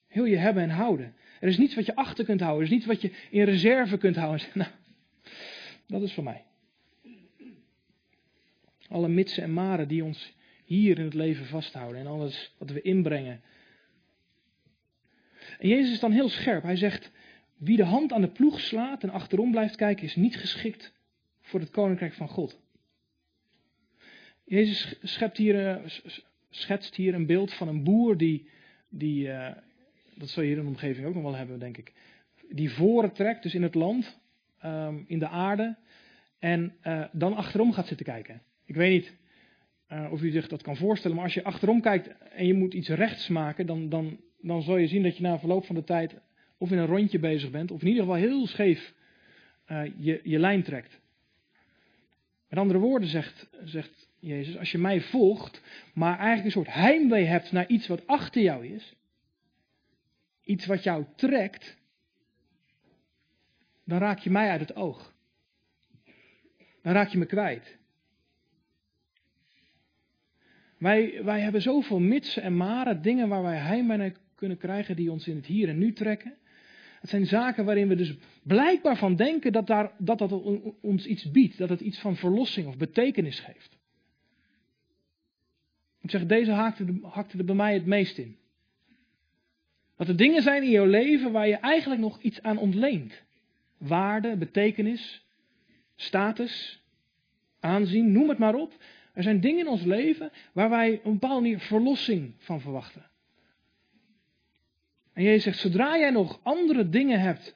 Heel 0.08 0.26
je 0.26 0.38
hebben 0.38 0.64
en 0.64 0.70
houden. 0.70 1.16
Er 1.40 1.48
is 1.48 1.58
niets 1.58 1.76
wat 1.76 1.86
je 1.86 1.96
achter 1.96 2.26
kunt 2.26 2.40
houden. 2.40 2.60
Er 2.60 2.68
is 2.68 2.74
niets 2.74 2.86
wat 2.86 3.02
je 3.02 3.12
in 3.30 3.44
reserve 3.44 3.98
kunt 3.98 4.16
houden. 4.16 4.46
Nou, 5.88 6.02
dat 6.02 6.10
is 6.10 6.16
voor 6.16 6.24
mij. 6.24 6.44
Alle 8.90 9.08
mitsen 9.08 9.44
en 9.44 9.54
maren 9.54 9.88
die 9.88 10.04
ons 10.04 10.34
hier 10.66 11.00
in 11.00 11.06
het 11.06 11.14
leven 11.14 11.46
vasthouden. 11.46 12.02
En 12.02 12.08
alles 12.08 12.56
wat 12.58 12.70
we 12.70 12.82
inbrengen. 12.82 13.42
En 15.60 15.68
Jezus 15.68 15.92
is 15.92 16.00
dan 16.00 16.12
heel 16.12 16.30
scherp. 16.30 16.64
Hij 16.64 16.76
zegt, 16.76 17.12
wie 17.58 17.78
de 17.78 17.84
hand 17.84 18.14
aan 18.14 18.22
de 18.22 18.32
ploeg 18.32 18.60
slaat 18.60 19.04
en 19.04 19.10
achterom 19.10 19.52
blijft 19.52 19.76
kijken, 19.76 20.04
is 20.04 20.16
niet 20.16 20.38
geschikt 20.38 20.94
voor 21.42 21.60
het 21.60 21.70
koninkrijk 21.70 22.14
van 22.14 22.28
God. 22.28 22.60
Jezus 24.44 24.96
schept 25.02 25.38
hier, 25.38 25.68
eh, 25.68 25.90
schetst 26.50 26.96
hier 26.96 27.14
een 27.14 27.26
beeld 27.26 27.54
van 27.54 27.68
een 27.68 27.84
boer 27.84 28.18
die, 28.18 28.50
die 28.90 29.28
uh, 29.28 29.52
dat 30.16 30.30
zul 30.30 30.44
je 30.44 30.50
hier 30.50 30.58
in 30.58 30.64
de 30.64 30.70
omgeving 30.70 31.08
ook 31.08 31.14
nog 31.14 31.24
wel 31.24 31.36
hebben, 31.36 31.60
denk 31.60 31.78
ik, 31.78 31.94
die 32.50 32.72
voren 32.72 33.12
trekt, 33.12 33.44
dus 33.44 33.54
in 33.54 33.64
het 33.64 33.76
land, 33.76 34.20
um, 34.66 35.06
in 35.08 35.20
de 35.20 35.28
aarde, 35.28 35.76
en 36.40 36.76
uh, 36.84 37.06
dan 37.12 37.36
achterom 37.36 37.74
gaat 37.74 37.88
zitten 37.88 38.06
kijken. 38.06 38.42
Ik 38.66 38.76
weet 38.76 38.92
niet 38.92 39.16
uh, 39.92 40.12
of 40.12 40.22
u 40.22 40.32
zich 40.32 40.48
dat 40.48 40.62
kan 40.62 40.78
voorstellen, 40.78 41.16
maar 41.16 41.26
als 41.26 41.34
je 41.34 41.44
achterom 41.44 41.82
kijkt 41.82 42.18
en 42.18 42.48
je 42.48 42.54
moet 42.54 42.74
iets 42.74 42.90
rechts 42.90 43.28
maken, 43.28 43.66
dan, 43.66 43.90
dan, 43.90 44.20
dan 44.42 44.62
zul 44.62 44.78
je 44.78 44.88
zien 44.88 45.04
dat 45.04 45.18
je 45.18 45.24
na 45.24 45.40
verloop 45.40 45.66
van 45.66 45.76
de 45.76 45.84
tijd 45.84 46.16
of 46.58 46.72
in 46.72 46.78
een 46.78 46.86
rondje 46.86 47.20
bezig 47.20 47.50
bent, 47.50 47.72
of 47.72 47.82
in 47.82 47.88
ieder 47.88 48.04
geval 48.04 48.18
heel 48.18 48.48
scheef 48.48 48.94
je, 49.98 50.20
je 50.24 50.40
lijn 50.40 50.64
trekt. 50.64 51.00
Met 52.50 52.60
andere 52.60 52.80
woorden 52.80 53.10
zegt, 53.10 53.50
zegt 53.64 54.10
Jezus, 54.20 54.58
als 54.58 54.72
je 54.72 54.78
mij 54.78 55.02
volgt, 55.02 55.62
maar 55.94 56.18
eigenlijk 56.18 56.46
een 56.46 56.64
soort 56.64 56.76
heimwee 56.76 57.26
hebt 57.26 57.52
naar 57.52 57.68
iets 57.68 57.88
wat 57.88 58.08
achter 58.08 58.42
jou 58.42 58.68
is, 58.68 58.96
iets 60.44 60.66
wat 60.66 60.84
jou 60.84 61.06
trekt, 61.16 61.78
dan 63.86 63.98
raak 63.98 64.20
je 64.20 64.30
mij 64.30 64.50
uit 64.50 64.60
het 64.60 64.76
oog. 64.76 65.16
Dan 66.82 66.94
raak 66.94 67.10
je 67.10 67.18
me 67.18 67.26
kwijt. 67.26 67.77
Wij, 70.78 71.24
wij 71.24 71.40
hebben 71.40 71.62
zoveel 71.62 72.00
mitsen 72.00 72.42
en 72.44 72.58
maren, 72.58 73.02
dingen 73.02 73.28
waar 73.28 73.44
wij 73.44 73.58
heimwee 73.58 73.98
naar 73.98 74.16
kunnen 74.36 74.58
krijgen, 74.58 74.96
die 74.96 75.12
ons 75.12 75.28
in 75.28 75.36
het 75.36 75.46
hier 75.46 75.70
en 75.70 75.78
nu 75.78 75.94
trekken. 75.94 76.34
Het 77.00 77.10
zijn 77.10 77.26
zaken 77.26 77.66
waarin 77.66 77.88
we 77.88 77.96
dus 77.96 78.16
blijkbaar 78.44 78.98
van 78.98 79.16
denken 79.16 79.52
dat, 79.52 79.68
daar, 79.68 79.92
dat 79.98 80.18
dat 80.18 80.32
ons 80.82 81.06
iets 81.06 81.32
biedt, 81.32 81.58
dat 81.58 81.70
het 81.70 81.80
iets 81.80 82.00
van 82.00 82.16
verlossing 82.16 82.68
of 82.68 82.78
betekenis 82.78 83.40
geeft. 83.40 83.78
Ik 86.02 86.10
zeg, 86.10 86.26
deze 86.26 86.52
hakte, 86.52 87.00
hakte 87.02 87.38
er 87.38 87.46
bij 87.46 87.56
mij 87.56 87.74
het 87.74 87.86
meest 87.86 88.18
in. 88.18 88.38
Dat 89.96 90.08
er 90.08 90.16
dingen 90.16 90.42
zijn 90.42 90.64
in 90.64 90.70
jouw 90.70 90.86
leven 90.86 91.32
waar 91.32 91.48
je 91.48 91.56
eigenlijk 91.56 92.02
nog 92.02 92.22
iets 92.22 92.42
aan 92.42 92.58
ontleent. 92.58 93.24
Waarde, 93.78 94.38
betekenis, 94.38 95.26
status, 95.96 96.84
aanzien, 97.60 98.12
noem 98.12 98.30
het 98.30 98.38
maar 98.38 98.56
op. 98.56 98.74
Er 99.18 99.24
zijn 99.24 99.40
dingen 99.40 99.60
in 99.60 99.68
ons 99.68 99.84
leven 99.84 100.32
waar 100.54 100.70
wij 100.70 100.94
op 100.94 101.06
een 101.06 101.12
bepaalde 101.12 101.42
manier 101.42 101.60
verlossing 101.60 102.34
van 102.38 102.62
verwachten. 102.62 103.10
En 105.14 105.24
Jezus 105.24 105.44
zegt, 105.44 105.60
zodra 105.60 105.98
jij 105.98 106.10
nog 106.10 106.40
andere 106.44 106.90
dingen 106.90 107.20
hebt, 107.20 107.56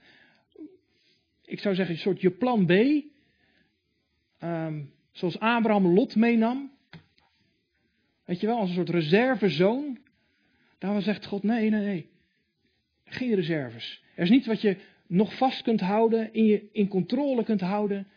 ik 1.46 1.60
zou 1.60 1.76
zeggen 1.76 1.96
een 1.96 2.02
soort 2.02 2.22
je 2.22 2.32
plan 2.32 2.66
B, 2.66 2.72
um, 4.44 4.94
zoals 5.12 5.40
Abraham 5.40 5.88
Lot 5.88 6.16
meenam, 6.16 6.72
weet 8.26 8.40
je 8.40 8.48
wel, 8.48 8.58
als 8.58 8.70
een 8.70 8.76
soort 8.76 8.90
reservezoon, 8.90 10.00
daar 10.78 11.02
zegt 11.02 11.26
God, 11.26 11.44
nee, 11.44 11.70
nee, 11.70 11.86
nee, 11.86 12.10
geen 13.04 13.36
reserves. 13.36 14.04
Er 14.16 14.24
is 14.24 14.30
niets 14.30 14.48
wat 14.48 14.62
je 14.62 14.78
nog 15.08 15.38
vast 15.38 15.62
kunt 15.62 15.82
houden, 15.82 16.34
in, 16.34 16.46
je, 16.46 16.70
in 16.72 16.88
controle 16.88 17.44
kunt 17.44 17.62
houden, 17.62 18.08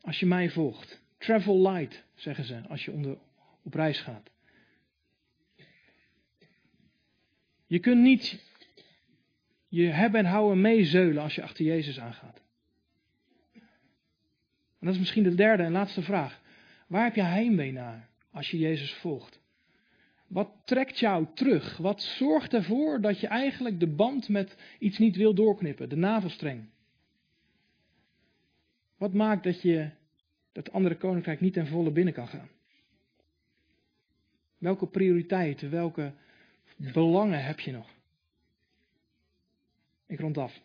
als 0.00 0.20
je 0.20 0.26
mij 0.26 0.50
volgt. 0.50 1.01
Travel 1.22 1.70
light, 1.70 2.04
zeggen 2.14 2.44
ze, 2.44 2.60
als 2.68 2.84
je 2.84 2.92
onder, 2.92 3.18
op 3.62 3.74
reis 3.74 4.00
gaat. 4.00 4.30
Je 7.66 7.78
kunt 7.78 8.02
niet 8.02 8.44
je 9.68 9.86
hebben 9.86 10.20
en 10.20 10.26
houden 10.26 10.60
meezeulen 10.60 11.22
als 11.22 11.34
je 11.34 11.42
achter 11.42 11.64
Jezus 11.64 12.00
aangaat. 12.00 12.42
En 14.78 14.88
dat 14.88 14.94
is 14.94 14.98
misschien 14.98 15.22
de 15.22 15.34
derde 15.34 15.62
en 15.62 15.72
laatste 15.72 16.02
vraag. 16.02 16.40
Waar 16.86 17.04
heb 17.04 17.14
je 17.14 17.22
heimwee 17.22 17.72
naar 17.72 18.08
als 18.30 18.50
je 18.50 18.58
Jezus 18.58 18.92
volgt? 18.92 19.40
Wat 20.26 20.50
trekt 20.64 20.98
jou 20.98 21.26
terug? 21.34 21.76
Wat 21.76 22.02
zorgt 22.02 22.54
ervoor 22.54 23.00
dat 23.00 23.20
je 23.20 23.26
eigenlijk 23.26 23.80
de 23.80 23.94
band 23.94 24.28
met 24.28 24.56
iets 24.78 24.98
niet 24.98 25.16
wil 25.16 25.34
doorknippen, 25.34 25.88
de 25.88 25.96
navelstreng? 25.96 26.68
Wat 28.96 29.12
maakt 29.12 29.44
dat 29.44 29.62
je 29.62 29.90
dat 30.52 30.72
andere 30.72 30.96
koninkrijk 30.96 31.40
niet 31.40 31.52
ten 31.52 31.66
volle 31.66 31.90
binnen 31.90 32.14
kan 32.14 32.28
gaan? 32.28 32.48
Welke 34.58 34.86
prioriteiten, 34.86 35.70
welke 35.70 36.12
belangen 36.76 37.44
heb 37.44 37.60
je 37.60 37.72
nog? 37.72 37.90
Ik 40.06 40.20
rond 40.20 40.38
af. 40.38 40.60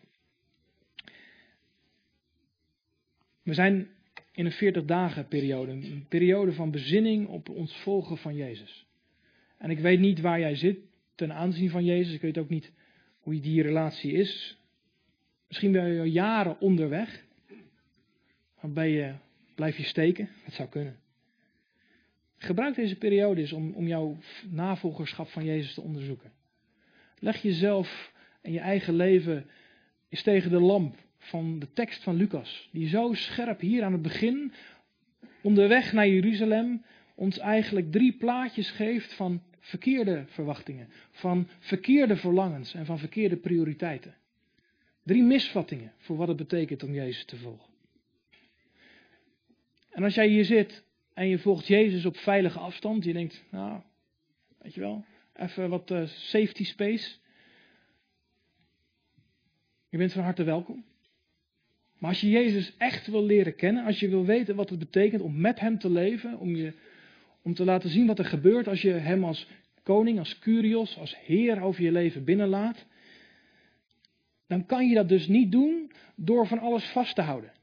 We 3.42 3.54
zijn 3.54 3.88
in 4.32 4.44
een 4.44 4.52
40 4.52 4.84
dagen 4.84 5.28
periode, 5.28 5.72
een 5.72 6.06
periode 6.08 6.52
van 6.52 6.70
bezinning 6.70 7.28
op 7.28 7.48
ons 7.48 7.76
volgen 7.76 8.16
van 8.16 8.34
Jezus. 8.34 8.86
En 9.58 9.70
ik 9.70 9.78
weet 9.78 10.00
niet 10.00 10.20
waar 10.20 10.40
jij 10.40 10.54
zit 10.54 10.78
ten 11.14 11.32
aanzien 11.32 11.70
van 11.70 11.84
Jezus. 11.84 12.14
Ik 12.14 12.20
weet 12.20 12.38
ook 12.38 12.48
niet 12.48 12.72
hoe 13.18 13.40
die 13.40 13.62
relatie 13.62 14.12
is. 14.12 14.58
Misschien 15.48 15.72
ben 15.72 15.92
je 15.92 15.98
al 15.98 16.04
jaren 16.04 16.60
onderweg. 16.60 17.24
Maar 18.60 18.70
ben 18.70 18.88
je, 18.88 19.14
blijf 19.58 19.76
je 19.76 19.82
steken? 19.82 20.28
Dat 20.44 20.54
zou 20.54 20.68
kunnen. 20.68 20.96
Gebruik 22.36 22.74
deze 22.74 22.96
periode 22.96 23.40
eens 23.40 23.52
om, 23.52 23.72
om 23.72 23.86
jouw 23.86 24.16
navolgerschap 24.50 25.28
van 25.28 25.44
Jezus 25.44 25.74
te 25.74 25.80
onderzoeken. 25.80 26.32
Leg 27.18 27.42
jezelf 27.42 28.12
en 28.42 28.52
je 28.52 28.58
eigen 28.58 28.94
leven 28.94 29.46
eens 30.08 30.22
tegen 30.22 30.50
de 30.50 30.60
lamp 30.60 30.96
van 31.18 31.58
de 31.58 31.72
tekst 31.72 32.02
van 32.02 32.14
Lucas. 32.14 32.68
Die 32.72 32.88
zo 32.88 33.12
scherp 33.12 33.60
hier 33.60 33.82
aan 33.84 33.92
het 33.92 34.02
begin, 34.02 34.52
onderweg 35.42 35.92
naar 35.92 36.08
Jeruzalem, 36.08 36.84
ons 37.14 37.38
eigenlijk 37.38 37.92
drie 37.92 38.16
plaatjes 38.16 38.70
geeft 38.70 39.14
van 39.14 39.42
verkeerde 39.60 40.24
verwachtingen, 40.26 40.88
van 41.10 41.48
verkeerde 41.58 42.16
verlangens 42.16 42.74
en 42.74 42.86
van 42.86 42.98
verkeerde 42.98 43.36
prioriteiten. 43.36 44.14
Drie 45.04 45.22
misvattingen 45.22 45.92
voor 45.96 46.16
wat 46.16 46.28
het 46.28 46.36
betekent 46.36 46.82
om 46.82 46.92
Jezus 46.92 47.24
te 47.24 47.36
volgen. 47.36 47.77
En 49.98 50.04
als 50.04 50.14
jij 50.14 50.28
hier 50.28 50.44
zit 50.44 50.84
en 51.14 51.28
je 51.28 51.38
volgt 51.38 51.66
Jezus 51.66 52.06
op 52.06 52.16
veilige 52.16 52.58
afstand, 52.58 53.04
je 53.04 53.12
denkt, 53.12 53.44
nou, 53.50 53.80
weet 54.58 54.74
je 54.74 54.80
wel, 54.80 55.04
even 55.34 55.68
wat 55.68 55.90
uh, 55.90 56.06
safety 56.06 56.64
space. 56.64 57.16
Je 59.88 59.98
bent 59.98 60.12
van 60.12 60.22
harte 60.22 60.44
welkom. 60.44 60.84
Maar 61.98 62.10
als 62.10 62.20
je 62.20 62.30
Jezus 62.30 62.76
echt 62.76 63.06
wil 63.06 63.24
leren 63.24 63.54
kennen, 63.54 63.84
als 63.84 64.00
je 64.00 64.08
wil 64.08 64.24
weten 64.24 64.56
wat 64.56 64.70
het 64.70 64.78
betekent 64.78 65.22
om 65.22 65.40
met 65.40 65.60
Hem 65.60 65.78
te 65.78 65.90
leven, 65.90 66.38
om, 66.38 66.56
je, 66.56 66.72
om 67.42 67.54
te 67.54 67.64
laten 67.64 67.90
zien 67.90 68.06
wat 68.06 68.18
er 68.18 68.24
gebeurt 68.24 68.68
als 68.68 68.82
je 68.82 68.92
Hem 68.92 69.24
als 69.24 69.46
koning, 69.82 70.18
als 70.18 70.38
Curios, 70.38 70.98
als 70.98 71.16
Heer 71.18 71.62
over 71.62 71.82
je 71.82 71.92
leven 71.92 72.24
binnenlaat, 72.24 72.86
dan 74.46 74.66
kan 74.66 74.88
je 74.88 74.94
dat 74.94 75.08
dus 75.08 75.26
niet 75.26 75.52
doen 75.52 75.92
door 76.14 76.46
van 76.46 76.58
alles 76.58 76.84
vast 76.84 77.14
te 77.14 77.22
houden. 77.22 77.56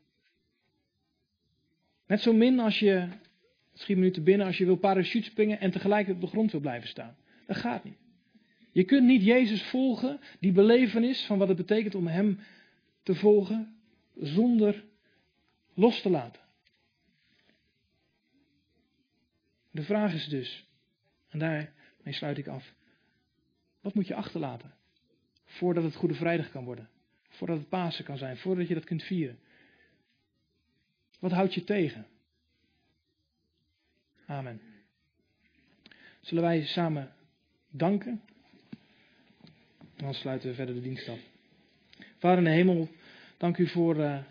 Net 2.07 2.21
zo 2.21 2.33
min 2.33 2.59
als 2.59 2.79
je, 2.79 3.07
schiet 3.73 3.97
minuten 3.97 4.23
binnen, 4.23 4.45
als 4.45 4.57
je 4.57 4.65
wil 4.65 4.75
parachute 4.75 5.29
springen 5.29 5.59
en 5.59 5.71
tegelijk 5.71 6.07
op 6.07 6.21
de 6.21 6.27
grond 6.27 6.51
wil 6.51 6.61
blijven 6.61 6.89
staan. 6.89 7.15
Dat 7.47 7.57
gaat 7.57 7.83
niet. 7.83 7.97
Je 8.71 8.83
kunt 8.83 9.05
niet 9.05 9.23
Jezus 9.23 9.63
volgen, 9.63 10.19
die 10.39 10.51
belevenis 10.51 11.25
van 11.25 11.37
wat 11.37 11.47
het 11.47 11.57
betekent 11.57 11.95
om 11.95 12.07
Hem 12.07 12.39
te 13.03 13.15
volgen, 13.15 13.75
zonder 14.15 14.83
los 15.73 16.01
te 16.01 16.09
laten. 16.09 16.41
De 19.71 19.83
vraag 19.83 20.13
is 20.13 20.27
dus, 20.27 20.67
en 21.29 21.39
daarmee 21.39 21.69
sluit 22.03 22.37
ik 22.37 22.47
af, 22.47 22.73
wat 23.81 23.93
moet 23.93 24.07
je 24.07 24.15
achterlaten 24.15 24.73
voordat 25.45 25.83
het 25.83 25.95
Goede 25.95 26.13
Vrijdag 26.13 26.51
kan 26.51 26.63
worden? 26.63 26.89
Voordat 27.29 27.57
het 27.57 27.69
Pasen 27.69 28.05
kan 28.05 28.17
zijn, 28.17 28.37
voordat 28.37 28.67
je 28.67 28.73
dat 28.73 28.83
kunt 28.83 29.03
vieren? 29.03 29.39
Wat 31.19 31.31
houdt 31.31 31.53
je 31.53 31.63
tegen? 31.63 32.07
Amen. 34.25 34.61
Zullen 36.21 36.43
wij 36.43 36.65
samen 36.65 37.13
danken? 37.69 38.21
En 39.95 40.03
dan 40.03 40.13
sluiten 40.13 40.49
we 40.49 40.55
verder 40.55 40.75
de 40.75 40.81
dienst 40.81 41.09
af. 41.09 41.19
Vader 42.17 42.37
in 42.37 42.43
de 42.43 42.49
hemel, 42.49 42.89
dank 43.37 43.57
u 43.57 43.67
voor 43.67 43.97
uh, 43.97 44.23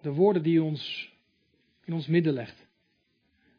de 0.00 0.12
woorden 0.12 0.42
die 0.42 0.54
u 0.54 0.58
ons 0.58 1.12
in 1.84 1.92
ons 1.92 2.06
midden 2.06 2.32
legt. 2.32 2.66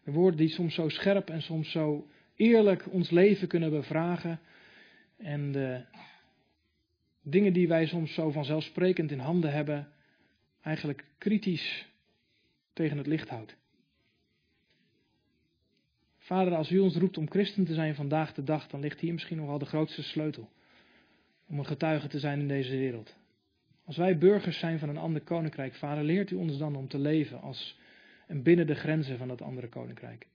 De 0.04 0.12
woorden 0.12 0.38
die 0.38 0.50
soms 0.50 0.74
zo 0.74 0.90
scherp 0.90 1.30
en 1.30 1.42
soms 1.42 1.72
zo 1.72 2.08
eerlijk 2.36 2.92
ons 2.92 3.10
leven 3.10 3.48
kunnen 3.48 3.70
bevragen. 3.70 4.40
En 5.18 5.52
de 5.52 5.86
dingen 7.22 7.54
die 7.54 7.68
wij 7.68 7.86
soms 7.86 8.14
zo 8.14 8.32
vanzelfsprekend 8.32 9.12
in 9.12 9.20
handen 9.20 9.52
hebben, 9.52 9.88
eigenlijk 10.62 11.06
kritisch 11.18 11.86
tegen 12.74 12.98
het 12.98 13.08
licht 13.08 13.30
houdt. 13.30 13.56
Vader, 16.18 16.56
als 16.56 16.72
u 16.72 16.80
ons 16.80 16.96
roept 16.96 17.18
om 17.18 17.30
christen 17.30 17.66
te 17.66 17.74
zijn 17.74 17.96
vandaag 17.96 18.34
de 18.34 18.44
dag, 18.44 18.68
dan 18.68 18.80
ligt 18.80 19.00
hier 19.00 19.14
misschien 19.14 19.38
nog 19.38 19.48
wel 19.48 19.58
de 19.58 19.66
grootste 19.66 20.04
sleutel 20.04 20.50
om 21.48 21.60
een 21.60 21.66
getuige 21.66 22.08
te 22.08 22.20
zijn 22.20 22.40
in 22.40 22.48
deze 22.48 22.78
wereld. 22.78 23.16
Als 23.86 23.98
wij 23.98 24.18
burgers 24.18 24.60
zijn 24.60 24.80
van 24.80 24.90
een 24.90 24.98
ander 24.98 25.22
koninkrijk, 25.22 25.76
vader, 25.76 26.04
leert 26.04 26.32
u 26.32 26.36
ons 26.36 26.58
dan 26.58 26.76
om 26.76 26.88
te 26.88 27.00
leven 27.00 27.42
als 27.42 27.78
en 28.28 28.44
binnen 28.44 28.68
de 28.68 28.76
grenzen 28.76 29.18
van 29.18 29.28
dat 29.28 29.42
andere 29.42 29.68
koninkrijk. 29.70 30.28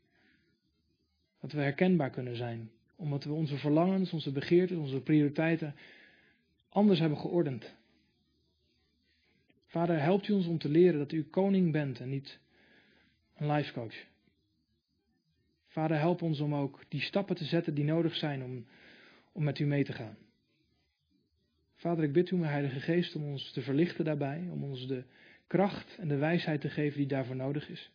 Dat 1.41 1.53
we 1.53 1.61
herkenbaar 1.61 2.11
kunnen 2.11 2.37
zijn, 2.37 2.71
omdat 2.97 3.25
we 3.25 3.33
onze 3.33 3.57
verlangens, 3.57 4.13
onze 4.13 4.33
begeerten, 4.33 4.79
onze 4.79 5.01
prioriteiten 5.01 5.75
anders 6.69 6.99
hebben 6.99 7.19
geordend. 7.19 7.77
Vader, 9.69 10.01
helpt 10.01 10.29
u 10.29 10.33
ons 10.33 10.47
om 10.47 10.59
te 10.59 10.69
leren 10.69 10.99
dat 10.99 11.13
u 11.13 11.25
koning 11.25 11.73
bent 11.73 12.01
en 12.01 12.09
niet 12.09 12.39
een 13.37 13.51
life 13.53 13.73
coach. 13.73 14.07
Vader, 15.67 15.99
help 15.99 16.23
ons 16.23 16.41
om 16.41 16.55
ook 16.55 16.85
die 16.89 17.01
stappen 17.01 17.37
te 17.37 17.45
zetten 17.45 17.75
die 17.75 17.85
nodig 17.85 18.15
zijn 18.15 18.45
om, 18.45 18.67
om 19.33 19.45
met 19.45 19.59
u 19.59 19.67
mee 19.67 19.85
te 19.85 19.93
gaan. 19.93 20.17
Vader, 21.75 22.05
ik 22.05 22.13
bid 22.13 22.31
u, 22.31 22.37
mijn 22.37 22.53
Heilige 22.53 22.81
Geest, 22.81 23.15
om 23.15 23.25
ons 23.25 23.53
te 23.53 23.63
verlichten 23.63 24.05
daarbij, 24.05 24.49
om 24.51 24.65
ons 24.65 24.87
de 24.87 25.05
kracht 25.47 25.97
en 25.99 26.09
de 26.09 26.17
wijsheid 26.17 26.61
te 26.61 26.71
geven 26.71 26.99
die 26.99 27.07
daarvoor 27.07 27.37
nodig 27.37 27.69
is. 27.69 27.91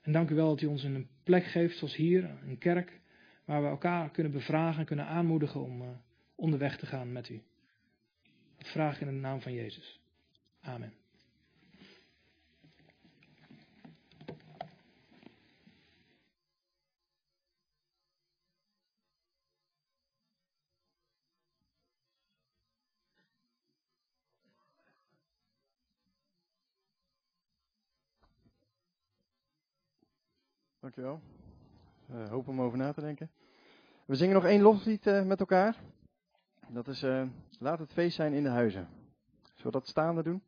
En 0.00 0.12
dank 0.12 0.30
u 0.30 0.34
wel 0.34 0.48
dat 0.48 0.60
u 0.60 0.66
ons 0.66 0.82
een 0.82 1.08
plek 1.22 1.44
geeft, 1.44 1.78
zoals 1.78 1.96
hier, 1.96 2.30
een 2.46 2.58
kerk, 2.58 3.00
waar 3.44 3.62
we 3.62 3.68
elkaar 3.68 4.10
kunnen 4.10 4.32
bevragen 4.32 4.80
en 4.80 4.86
kunnen 4.86 5.06
aanmoedigen 5.06 5.60
om 5.60 5.82
uh, 5.82 5.88
onderweg 6.34 6.78
te 6.78 6.86
gaan 6.86 7.12
met 7.12 7.28
u. 7.28 7.42
Dat 8.58 8.68
vraag 8.68 9.00
in 9.00 9.06
de 9.06 9.12
naam 9.12 9.40
van 9.40 9.52
Jezus. 9.52 10.01
Amen. 10.62 10.92
Dankjewel. 30.82 31.20
Uh, 32.10 32.28
hoop 32.28 32.48
om 32.48 32.60
over 32.60 32.78
na 32.78 32.92
te 32.92 33.00
denken. 33.00 33.30
We 34.04 34.16
zingen 34.16 34.34
nog 34.34 34.44
één 34.44 34.62
loflied 34.62 35.06
uh, 35.06 35.24
met 35.24 35.40
elkaar. 35.40 35.76
Dat 36.68 36.88
is, 36.88 37.02
uh, 37.02 37.28
laat 37.58 37.78
het 37.78 37.92
feest 37.92 38.16
zijn 38.16 38.32
in 38.32 38.42
de 38.42 38.48
huizen. 38.48 38.88
Zullen 39.42 39.64
we 39.64 39.70
dat 39.70 39.88
staande 39.88 40.22
doen? 40.22 40.42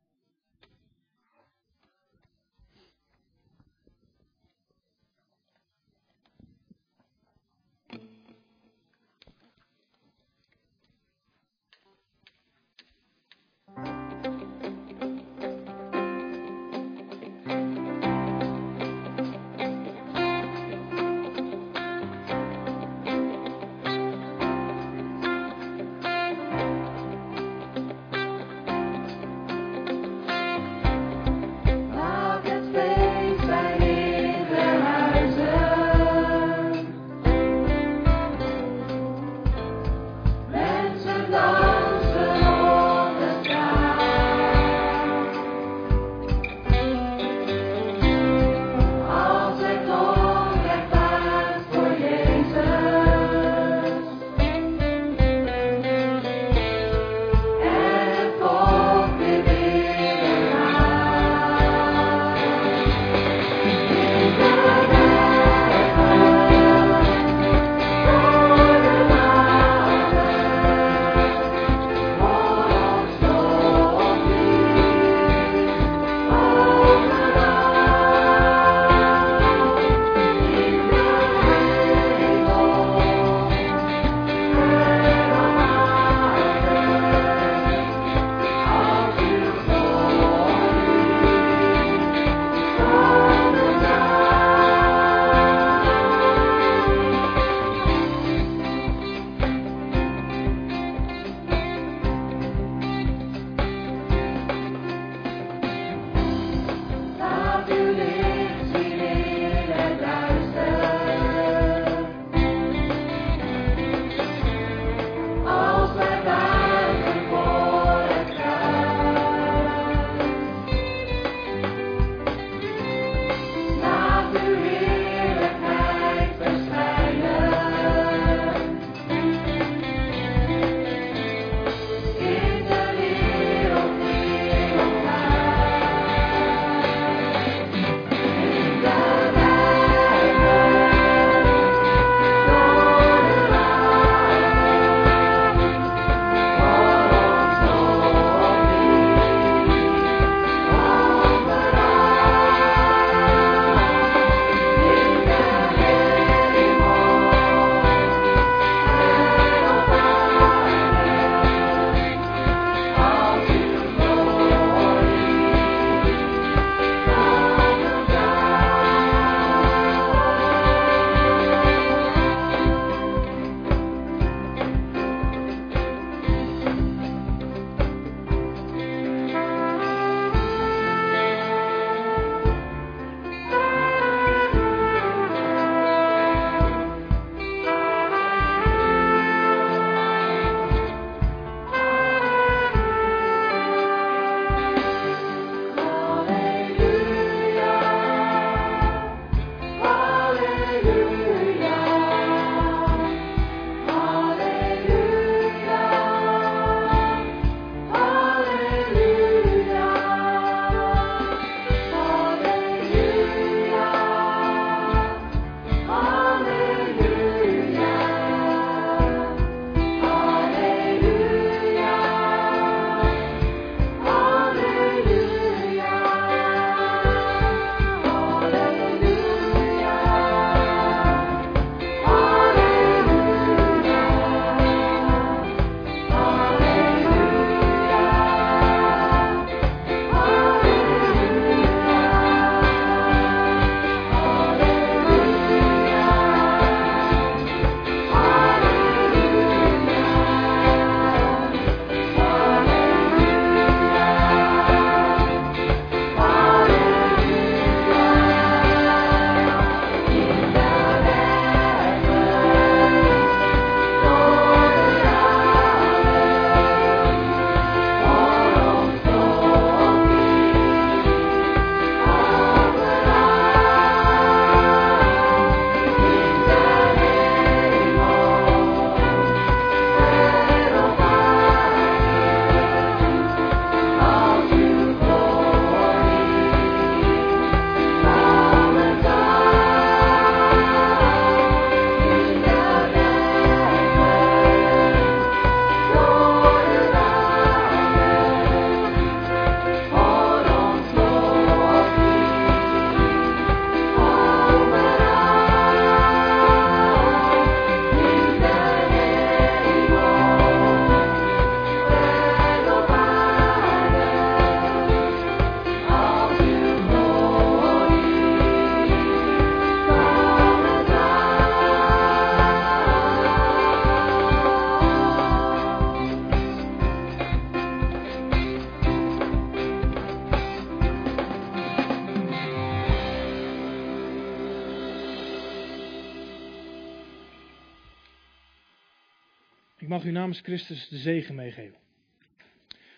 Christus 340.40 340.88
de 340.88 340.96
zegen 340.96 341.34
meegeven. 341.34 341.78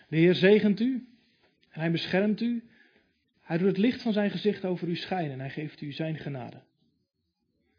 De 0.07 0.17
Heer 0.17 0.35
zegent 0.35 0.79
u 0.79 1.07
en 1.69 1.79
hij 1.79 1.91
beschermt 1.91 2.41
u. 2.41 2.63
Hij 3.41 3.57
doet 3.57 3.67
het 3.67 3.77
licht 3.77 4.01
van 4.01 4.13
zijn 4.13 4.31
gezicht 4.31 4.65
over 4.65 4.87
u 4.87 4.95
schijnen 4.95 5.31
en 5.31 5.39
hij 5.39 5.49
geeft 5.49 5.81
u 5.81 5.91
zijn 5.91 6.17
genade. 6.17 6.61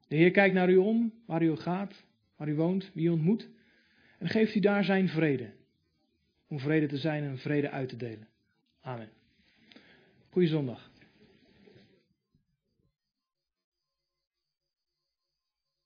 De 0.08 0.16
Heer 0.16 0.30
kijkt 0.30 0.54
naar 0.54 0.70
u 0.70 0.76
om, 0.76 1.12
waar 1.26 1.42
u 1.42 1.56
gaat, 1.56 2.04
waar 2.36 2.48
u 2.48 2.54
woont, 2.54 2.90
wie 2.94 3.06
u 3.06 3.08
ontmoet, 3.08 3.48
en 4.18 4.28
geeft 4.28 4.54
u 4.54 4.60
daar 4.60 4.84
zijn 4.84 5.08
vrede. 5.08 5.50
Om 6.46 6.58
vrede 6.58 6.86
te 6.86 6.96
zijn 6.96 7.24
en 7.24 7.38
vrede 7.38 7.70
uit 7.70 7.88
te 7.88 7.96
delen. 7.96 8.28
Amen. 8.80 9.08
Goeie 10.30 10.48
zondag. 10.48 10.87